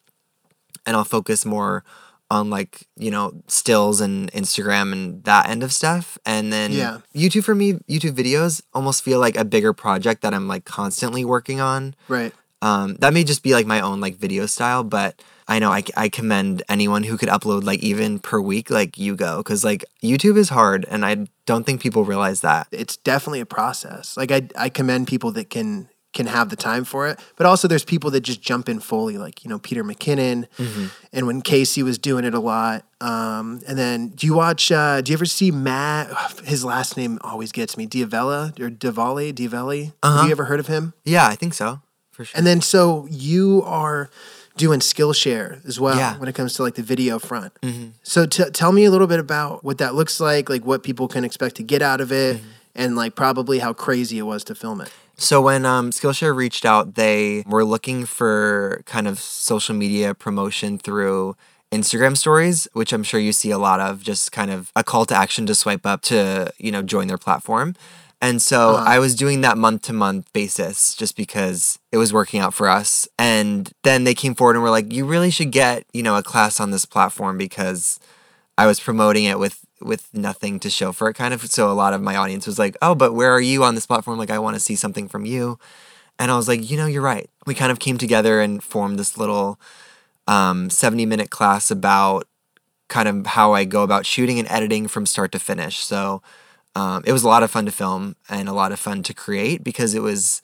[0.86, 1.84] And I'll focus more
[2.30, 6.16] on like, you know, stills and Instagram and that end of stuff.
[6.24, 7.00] And then Yeah.
[7.14, 11.24] YouTube for me, YouTube videos almost feel like a bigger project that I'm like constantly
[11.24, 11.94] working on.
[12.06, 12.32] Right.
[12.62, 15.82] Um, that may just be like my own like video style, but I know I,
[15.96, 19.84] I commend anyone who could upload like even per week, like you go, because like
[20.02, 22.68] YouTube is hard, and I don't think people realize that.
[22.70, 24.16] It's definitely a process.
[24.16, 27.66] Like I, I commend people that can, can have the time for it, but also
[27.66, 30.46] there's people that just jump in fully, like, you know, Peter McKinnon
[31.12, 32.84] and when Casey was doing it a lot.
[33.00, 36.10] Um, and then do you watch, uh, do you ever see Matt,
[36.44, 39.92] his last name always gets me, D'Avella or Diwali, Diavelli?
[40.02, 40.92] Have you ever heard of him?
[41.04, 41.80] Yeah, I think so
[42.18, 42.36] for sure.
[42.36, 44.10] And then so you are
[44.58, 46.18] doing Skillshare as well Yeah.
[46.18, 47.52] when it comes to like the video front.
[48.02, 51.08] So t- tell me a little bit about what that looks like, like what people
[51.08, 52.40] can expect to get out of it,
[52.74, 54.90] and like probably how crazy it was to film it.
[55.16, 60.78] So when um, Skillshare reached out, they were looking for kind of social media promotion
[60.78, 61.34] through
[61.72, 65.04] Instagram stories, which I'm sure you see a lot of, just kind of a call
[65.06, 67.74] to action to swipe up to, you know, join their platform.
[68.20, 72.40] And so I was doing that month to month basis just because it was working
[72.40, 73.06] out for us.
[73.16, 76.22] And then they came forward and were like, you really should get, you know, a
[76.22, 78.00] class on this platform because
[78.58, 81.46] I was promoting it with with nothing to show for it kind of.
[81.46, 83.86] So a lot of my audience was like, "Oh, but where are you on this
[83.86, 84.18] platform?
[84.18, 85.58] Like I want to see something from you."
[86.18, 88.98] And I was like, "You know, you're right." We kind of came together and formed
[88.98, 89.60] this little
[90.26, 92.26] um 70 minute class about
[92.88, 95.78] kind of how I go about shooting and editing from start to finish.
[95.78, 96.22] So
[96.74, 99.14] um, it was a lot of fun to film and a lot of fun to
[99.14, 100.42] create because it was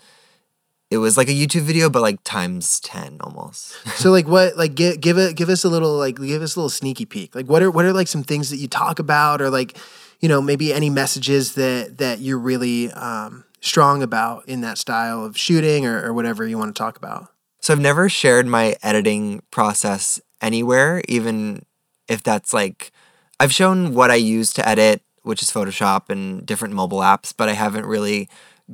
[0.91, 3.73] it was like a YouTube video but like times 10 almost.
[3.97, 6.59] so like what like give give it give us a little like give us a
[6.59, 7.35] little sneaky peek.
[7.35, 9.77] Like what are what are like some things that you talk about or like
[10.21, 15.25] you know maybe any messages that that you're really um, strong about in that style
[15.25, 17.29] of shooting or, or whatever you want to talk about.
[17.61, 21.65] So I've never shared my editing process anywhere, even
[22.09, 22.93] if that's like
[23.41, 27.49] I've shown what I use to edit, which is Photoshop and different mobile apps, but
[27.49, 28.29] I haven't really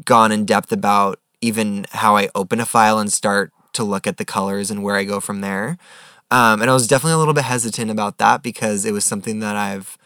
[0.05, 4.19] gone in depth about even how I open a file and start to look at
[4.19, 5.79] the colors and where I go from there.
[6.31, 9.41] Um, and I was definitely a little bit hesitant about that because it was something
[9.41, 9.97] that I've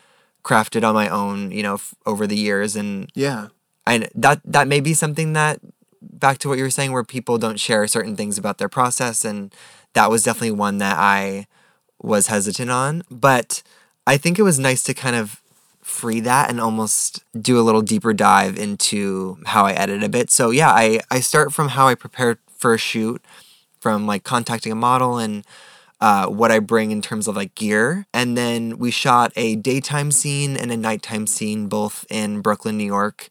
[0.45, 3.49] crafted on my own, you know, f- over the years, and Yeah.
[3.87, 5.61] and that that may be something that
[6.01, 9.25] back to what you were saying where people don't share certain things about their process
[9.25, 9.53] and
[9.95, 11.47] that was definitely one that I
[12.03, 13.63] was hesitant on but
[14.07, 15.41] I think it was nice to kind of
[15.95, 20.31] free that and almost do a little deeper dive into how I edit a bit
[20.31, 23.21] so yeah I I start from how I prepare for a shoot
[23.81, 25.45] from like contacting a model and
[26.01, 28.07] uh, what I bring in terms of like gear.
[28.13, 32.85] And then we shot a daytime scene and a nighttime scene, both in Brooklyn, New
[32.85, 33.29] York.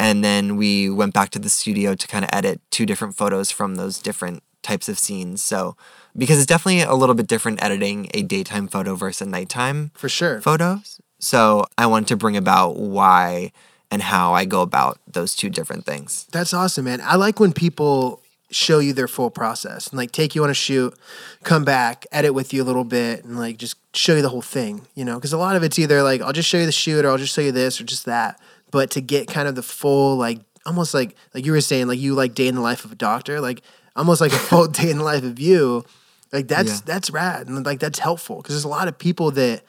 [0.00, 3.50] And then we went back to the studio to kind of edit two different photos
[3.50, 5.42] from those different types of scenes.
[5.42, 5.76] So,
[6.16, 10.08] because it's definitely a little bit different editing a daytime photo versus a nighttime For
[10.08, 10.40] sure.
[10.40, 10.95] photos.
[11.18, 13.52] So, I wanted to bring about why
[13.90, 16.26] and how I go about those two different things.
[16.32, 17.00] That's awesome, man.
[17.02, 20.54] I like when people show you their full process and like take you on a
[20.54, 20.94] shoot,
[21.42, 24.42] come back, edit with you a little bit, and like just show you the whole
[24.42, 25.14] thing, you know?
[25.16, 27.16] Because a lot of it's either like, I'll just show you the shoot or I'll
[27.18, 28.40] just show you this or just that.
[28.70, 31.98] But to get kind of the full, like, almost like, like you were saying, like
[31.98, 33.62] you like day in the life of a doctor, like
[33.94, 35.84] almost like a full day in the life of you,
[36.32, 36.80] like that's, Yeah.
[36.84, 37.46] that's rad.
[37.48, 39.62] And like that's helpful because there's a lot of people that,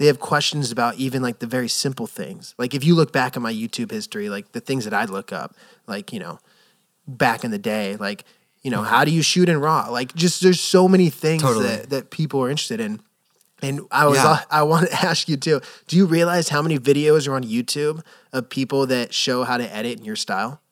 [0.00, 2.54] they have questions about even like the very simple things.
[2.56, 5.30] Like if you look back at my YouTube history, like the things that I look
[5.30, 5.54] up,
[5.86, 6.38] like, you know,
[7.06, 8.24] back in the day, like,
[8.62, 8.86] you know, mm-hmm.
[8.86, 9.88] how do you shoot in raw?
[9.90, 11.66] Like just there's so many things Totally.
[11.66, 13.02] that, that people are interested in.
[13.60, 14.40] And I was Yeah.
[14.50, 15.60] I want to ask you too.
[15.86, 19.70] Do you realize how many videos are on YouTube of people that show how to
[19.70, 20.62] edit in your style?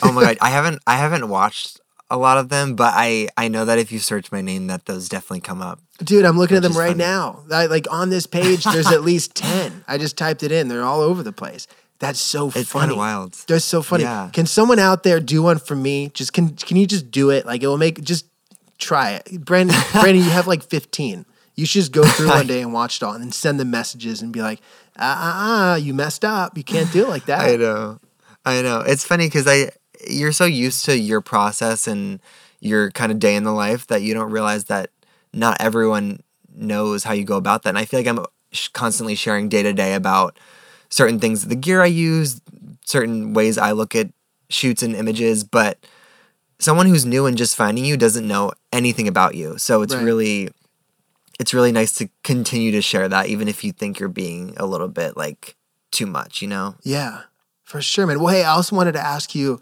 [0.00, 1.80] oh my god, I haven't I haven't watched
[2.10, 4.86] a lot of them, but I I know that if you search my name, that
[4.86, 5.80] those definitely come up.
[6.02, 6.98] Dude, I'm looking at them right funny.
[6.98, 7.44] now.
[7.52, 9.84] I, like on this page, there's at least 10.
[9.88, 10.68] I just typed it in.
[10.68, 11.66] They're all over the place.
[11.98, 12.94] That's so It's funny.
[12.96, 13.32] wild.
[13.48, 14.04] They're so funny.
[14.04, 14.30] Yeah.
[14.32, 16.10] Can someone out there do one for me?
[16.14, 17.44] Just can can you just do it?
[17.44, 18.26] Like it will make just
[18.78, 19.44] try it.
[19.44, 21.26] Brandon, Brandon, you have like 15.
[21.56, 23.64] You should just go through one day and watch it all and then send the
[23.64, 24.60] messages and be like,
[24.96, 26.56] ah, ah, ah, you messed up.
[26.56, 27.40] You can't do it like that.
[27.40, 27.98] I know.
[28.46, 28.80] I know.
[28.80, 29.72] It's funny because I
[30.06, 32.20] you're so used to your process and
[32.60, 34.90] your kind of day in the life that you don't realize that
[35.32, 36.20] not everyone
[36.54, 37.70] knows how you go about that.
[37.70, 38.24] And I feel like I'm
[38.72, 40.38] constantly sharing day to day about
[40.90, 42.40] certain things, the gear I use,
[42.84, 44.10] certain ways I look at
[44.48, 45.78] shoots and images, but
[46.58, 49.58] someone who's new and just finding you doesn't know anything about you.
[49.58, 50.02] So it's Right.
[50.02, 50.48] really
[51.38, 54.66] it's really nice to continue to share that even if you think you're being a
[54.66, 55.54] little bit like
[55.92, 56.74] too much, you know?
[56.82, 57.22] Yeah,
[57.68, 58.18] for sure, man.
[58.18, 59.60] Well, hey, I also wanted to ask you,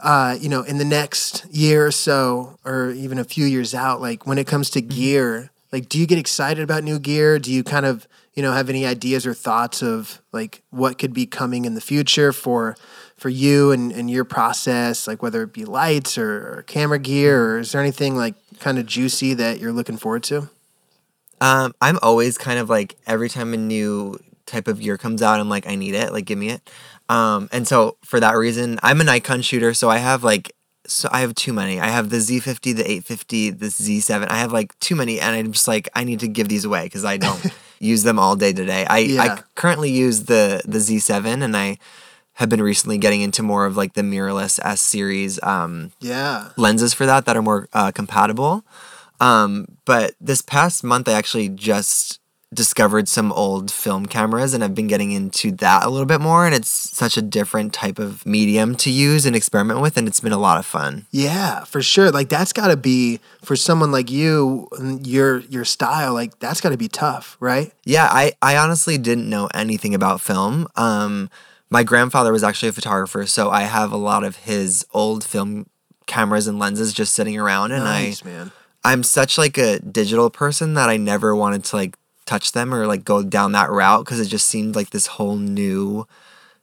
[0.00, 4.00] uh, you know, in the next year or so, or even a few years out,
[4.00, 7.38] like when it comes to gear, like, do you get excited about new gear?
[7.38, 11.14] Do you kind of, you know, have any ideas or thoughts of like what could
[11.14, 12.76] be coming in the future for
[13.16, 17.52] for you and, and your process, like whether it be lights or, or camera gear,
[17.52, 20.50] or is there anything like kind of juicy that you're looking forward to?
[21.40, 25.38] Um, I'm always kind of like every time a new type of gear comes out,
[25.38, 26.12] I'm like, I need it.
[26.12, 26.68] Like, give me it.
[27.08, 30.52] Um, and so for that reason, I'm a Nikon shooter, so I have like,
[30.86, 31.80] so I have too many.
[31.80, 34.28] I have the Z50, the 850, the Z7.
[34.30, 36.84] I have like too many, and I'm just like, I need to give these away
[36.84, 37.44] because I don't
[37.80, 38.86] use them all day today.
[38.86, 39.22] I Yeah.
[39.22, 41.78] I currently use the the Z7, and I
[42.34, 45.42] have been recently getting into more of like the mirrorless S series.
[45.42, 46.48] Um, Yeah.
[46.56, 48.64] lenses for that that are more uh, compatible.
[49.20, 52.20] Um, but this past month, I actually just
[52.54, 56.46] discovered some old film cameras and I've been getting into that a little bit more.
[56.46, 59.96] And it's such a different type of medium to use and experiment with.
[59.96, 61.06] And it's been a lot of fun.
[61.10, 62.10] Yeah, for sure.
[62.10, 66.14] Like that's got to be for someone like you, and your your style.
[66.14, 67.72] Like that's got to be tough, right?
[67.84, 70.68] Yeah, I, I honestly didn't know anything about film.
[70.76, 71.30] Um,
[71.68, 75.66] my grandfather was actually a photographer, so I have a lot of his old film
[76.06, 77.72] cameras and lenses just sitting around.
[77.72, 78.52] And I, man.
[78.84, 81.96] I'm such like a digital person that I never wanted to like
[82.26, 85.36] touch them or like go down that route because it just seemed like this whole
[85.36, 86.06] new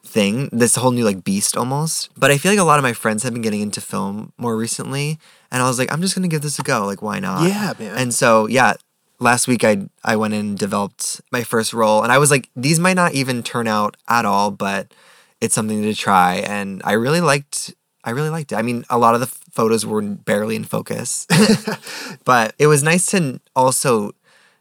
[0.06, 2.10] thing, this whole new like beast almost.
[2.16, 4.56] But I feel like a lot of my friends have been getting into film more
[4.56, 5.18] recently,
[5.52, 6.86] and I was like, I'm just gonna give this a go.
[6.86, 7.48] Like, why not?
[7.48, 7.98] Yeah, man.
[7.98, 8.74] And so yeah,
[9.20, 12.80] last week I I went and developed my first roll, and I was like, these
[12.80, 14.94] might not even turn out at all, but
[15.42, 17.74] it's something to try, and I really liked.
[18.06, 18.56] I really liked it.
[18.56, 21.26] I mean, a lot of the photos were barely in focus,
[22.26, 24.12] but it was nice to also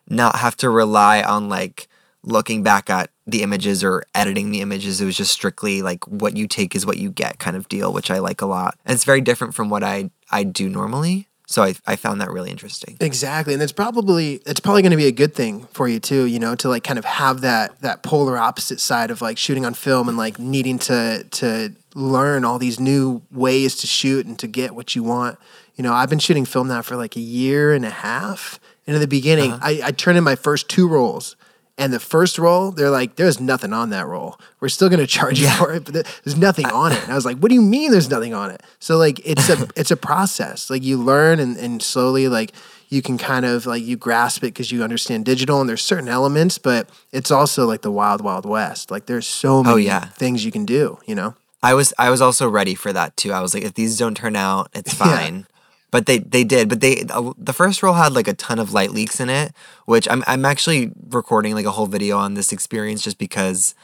[0.09, 1.89] not have to rely on like
[2.23, 5.01] looking back at the images or editing the images.
[5.01, 7.93] It was just strictly like what you take is what you get kind of deal,
[7.93, 8.79] which I like a lot.
[8.85, 11.29] And it's very different from what I I do normally.
[11.47, 12.97] So I, I found that really interesting.
[12.99, 16.25] Exactly, and it's probably it's probably going to be a good thing for you too.
[16.25, 19.67] You know, to like kind of have that that polar opposite side of like shooting
[19.67, 24.39] on film and like needing to to learn all these new ways to shoot and
[24.39, 25.39] to get what you want.
[25.75, 28.95] You know, I've been shooting film now for like a year and a half, and
[28.95, 29.67] in the beginning, uh-huh.
[29.67, 31.37] I, I turned in my first two rolls.
[31.79, 34.39] And the first roll, they're like, there's nothing on that roll.
[34.61, 37.03] We're still gonna charge you for it, but there's nothing on it.
[37.03, 38.63] And I was like, what do you mean there's nothing on it?
[38.79, 40.69] So like it's a it's a process.
[40.69, 42.53] Like you learn and, and slowly like
[42.91, 46.09] you can kind of like you grasp it because you understand digital and there's certain
[46.09, 48.91] elements, but it's also like the wild, wild west.
[48.91, 50.05] Like there's so oh, many yeah.
[50.09, 51.35] things you can do, you know?
[51.63, 53.33] I was I was also ready for that too.
[53.33, 55.47] I was like, if these don't turn out, it's fine.
[55.93, 56.69] But they they did.
[56.69, 59.53] But they uh, the first roll had like a ton of light leaks in it,
[59.87, 63.77] which I'm I'm actually recording like a whole video on this experience just because,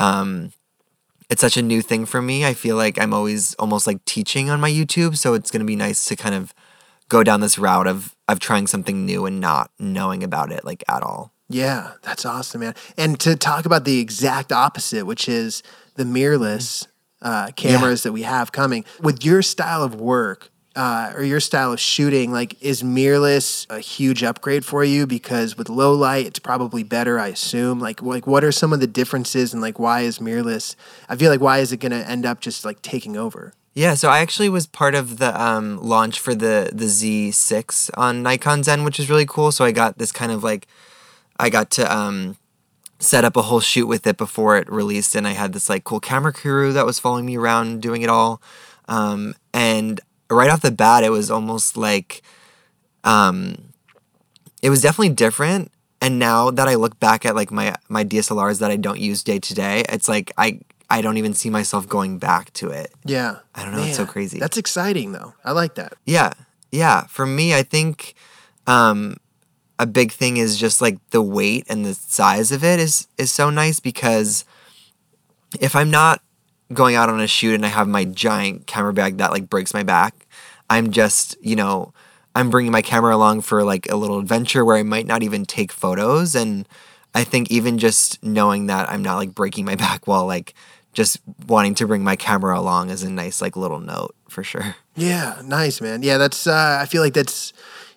[0.00, 0.52] um,
[1.30, 2.44] it's such a new thing for me.
[2.44, 5.76] I feel like I'm always almost like teaching on my YouTube, so it's gonna be
[5.76, 6.52] nice to kind of
[7.08, 10.82] go down this route of of trying something new and not knowing about it like
[10.88, 11.32] at all.
[11.50, 12.74] Yeah, that's awesome, man.
[12.96, 15.62] And to talk about the exact opposite, which is
[15.96, 16.86] the mirrorless
[17.20, 20.51] uh, cameras that we have coming with your style of work.
[20.74, 25.06] Uh, or your style of shooting, like, is mirrorless a huge upgrade for you?
[25.06, 27.78] Because with low light, it's probably better, I assume.
[27.78, 30.74] Like, like, what are some of the differences, and like, why is mirrorless?
[31.10, 33.52] I feel like why is it going to end up just like taking over?
[33.74, 38.22] Yeah, so I actually was part of the um, launch for the the Z6 on
[38.22, 39.50] Nikon Zen, which is really cool.
[39.50, 40.66] So I got this kind of like,
[41.38, 42.36] I got to um,
[42.98, 45.84] set up a whole shoot with it before it released, and I had this like
[45.84, 48.42] cool camera crew that was following me around doing it all.
[48.88, 50.00] Um, and
[50.34, 52.22] right off the bat, it was almost like,
[53.04, 53.72] um,
[54.62, 55.70] it was definitely different.
[56.00, 59.22] And now that I look back at like my my DSLRs that I don't use
[59.22, 60.60] day to day, it's like I
[60.92, 62.92] I don't even see myself going back to it.
[63.06, 63.38] Yeah.
[63.54, 63.82] I don't know.
[63.82, 64.38] It's so crazy.
[64.38, 65.32] That's exciting, though.
[65.42, 65.94] I like that.
[66.04, 66.34] Yeah.
[66.70, 67.04] Yeah.
[67.04, 68.14] For me, I think
[68.66, 69.16] um,
[69.78, 73.32] a big thing is just like the weight and the size of it is is
[73.32, 74.44] so nice because
[75.60, 76.20] if I'm not
[76.74, 79.72] going out on a shoot and I have my giant camera bag that like breaks
[79.72, 80.21] my back,
[80.72, 81.92] I'm just you know
[82.34, 85.44] I'm bringing my camera along for like a little adventure where I might not even
[85.44, 86.66] take photos and
[87.14, 90.54] I think even just knowing that I'm not like breaking my back while like
[90.94, 94.76] just wanting to bring my camera along is a nice like little note for sure.
[94.94, 96.02] Yeah, nice man.
[96.02, 97.52] Yeah, that's uh I feel like that's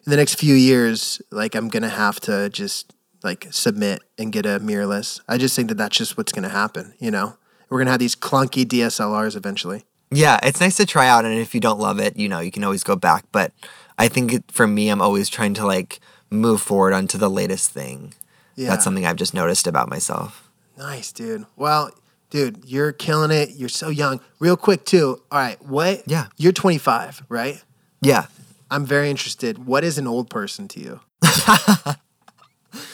[0.05, 4.31] in the next few years like I'm going to have to just like submit and
[4.31, 5.19] get a mirrorless.
[5.27, 7.37] I just think that that's just what's going to happen, you know.
[7.69, 9.85] We're going to have these clunky DSLRs eventually.
[10.11, 12.51] Yeah, it's nice to try out and if you don't love it, you know, you
[12.51, 13.51] can always go back, but
[13.97, 15.99] I think it, for me I'm always trying to like
[16.29, 18.13] move forward onto the latest thing.
[18.55, 18.69] Yeah.
[18.69, 20.49] That's something I've just noticed about myself.
[20.77, 21.45] Nice, dude.
[21.55, 21.91] Well,
[22.29, 23.51] dude, you're killing it.
[23.51, 24.19] You're so young.
[24.39, 25.21] Real quick, too.
[25.31, 26.03] All right, what?
[26.05, 26.27] Yeah.
[26.37, 27.63] You're 25, right?
[28.01, 28.25] Yeah.
[28.71, 29.65] I'm very interested.
[29.65, 30.99] What is an old person to you?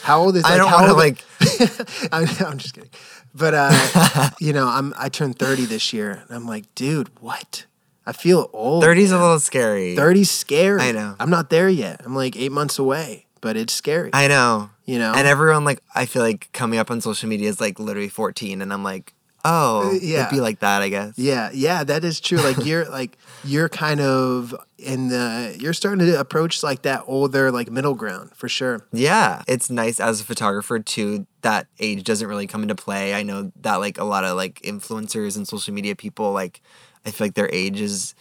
[0.02, 0.44] how old is?
[0.44, 1.24] I don't want to like
[2.12, 2.90] I'm, I'm just kidding.
[3.34, 7.66] But uh, you know, I'm I turned 30 this year, and I'm like, dude, what?
[8.04, 8.82] I feel old.
[8.82, 9.94] 30's a little scary.
[9.96, 10.80] 30's scary.
[10.82, 11.14] I know.
[11.20, 12.02] I'm not there yet.
[12.04, 14.10] I'm like eight months away, but it's scary.
[14.12, 14.70] I know.
[14.84, 15.12] you know.
[15.14, 18.60] And everyone like I feel like coming up on social media is like literally 14
[18.60, 19.14] and I'm like,
[19.44, 20.20] "Oh, Uh, yeah.
[20.26, 22.38] it'd be like that, I guess." Yeah, yeah, that is true.
[22.38, 27.50] Like you're like you're kind of in the you're starting to approach like that older
[27.50, 28.86] like middle ground for sure.
[28.92, 31.26] Yeah, it's nice as a photographer too.
[31.42, 33.14] That age doesn't really come into play.
[33.14, 36.60] I know that like a lot of like influencers and social media people, like
[37.04, 38.14] I feel like their age is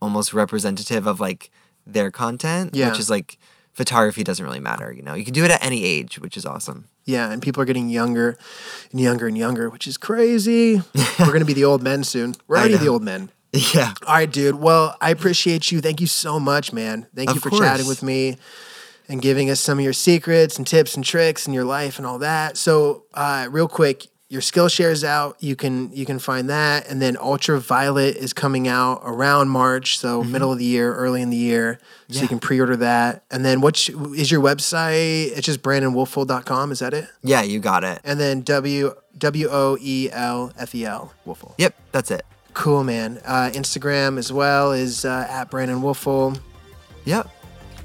[0.00, 1.50] almost representative of like
[1.86, 2.90] their content, Yeah.
[2.90, 3.38] which is like
[3.72, 4.92] photography doesn't really matter.
[4.92, 6.84] You know, you can do it at any age, which is awesome.
[7.08, 8.36] Yeah, and people are getting younger
[8.90, 10.82] and younger and younger, which is crazy.
[11.18, 12.34] We're gonna be the old men soon.
[12.46, 13.30] We're already the old men.
[13.54, 14.56] Yeah, All right, dude.
[14.56, 15.80] Well, I appreciate you.
[15.80, 17.06] Thank you so much, man.
[17.16, 18.36] Thank you Of for chatting with me
[19.08, 22.06] and giving us some of your secrets and tips and tricks and your life and
[22.06, 22.58] all that.
[22.58, 25.36] So, uh, real quick, your Skillshare is out.
[25.40, 30.22] You can you can find that, and then Ultraviolet is coming out around March, so
[30.22, 31.78] middle of the year, early in the year.
[32.10, 33.24] So you can pre-order that.
[33.30, 35.36] And then what is your website?
[35.36, 36.72] It's just brandonwoelfel.com.
[36.72, 37.08] Is that it?
[37.22, 38.00] yeah, you got it.
[38.04, 41.54] And then W W O E L F E L Woelfel.
[41.58, 42.24] Yep, that's it.
[42.54, 43.20] Cool, man.
[43.24, 46.38] Uh, Instagram as well is uh, at Brandon Woelfel.
[47.04, 47.28] Yep.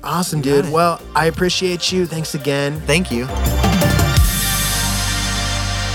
[0.03, 0.65] Awesome, dude.
[0.65, 0.71] it.
[0.73, 2.05] Well, I appreciate you.
[2.05, 2.81] Thanks again.
[2.81, 3.27] Thank you.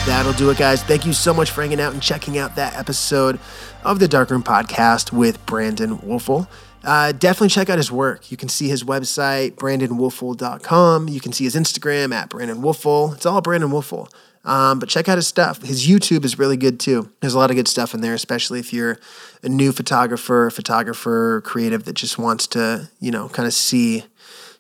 [0.09, 0.83] That'll do it, guys.
[0.83, 3.39] Thank you so much for hanging out and checking out that episode
[3.85, 6.49] of the Darkroom Podcast with Brandon Woelfel.
[6.83, 8.31] Uh, definitely check out his work.
[8.31, 11.09] You can see his website, brandonwoelfel.com.
[11.09, 13.17] You can see his Instagram at Brandon Woelfel.
[13.17, 14.11] It's all Brandon Woelfel.
[14.47, 15.63] Um, but check out his stuff.
[15.63, 17.13] His YouTube is really good too.
[17.21, 18.99] There's a lot of good stuff in there, especially if you're
[19.43, 24.05] a new photographer, photographer, creative that just wants to, you know, kind of see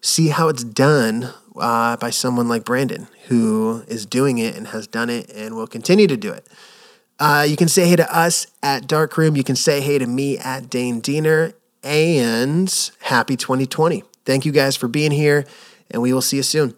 [0.02, 4.86] see how it's done uh, by someone like Brandon, who is doing it and has
[4.86, 6.46] done it and will continue to do it.
[7.18, 9.36] Uh, you can say hey to us at Darkroom.
[9.36, 11.54] You can say hey to me at Dane Deaner.
[11.82, 14.02] And happy 2020.
[14.24, 15.46] Thank you guys for being here,
[15.90, 16.74] and we will see you soon.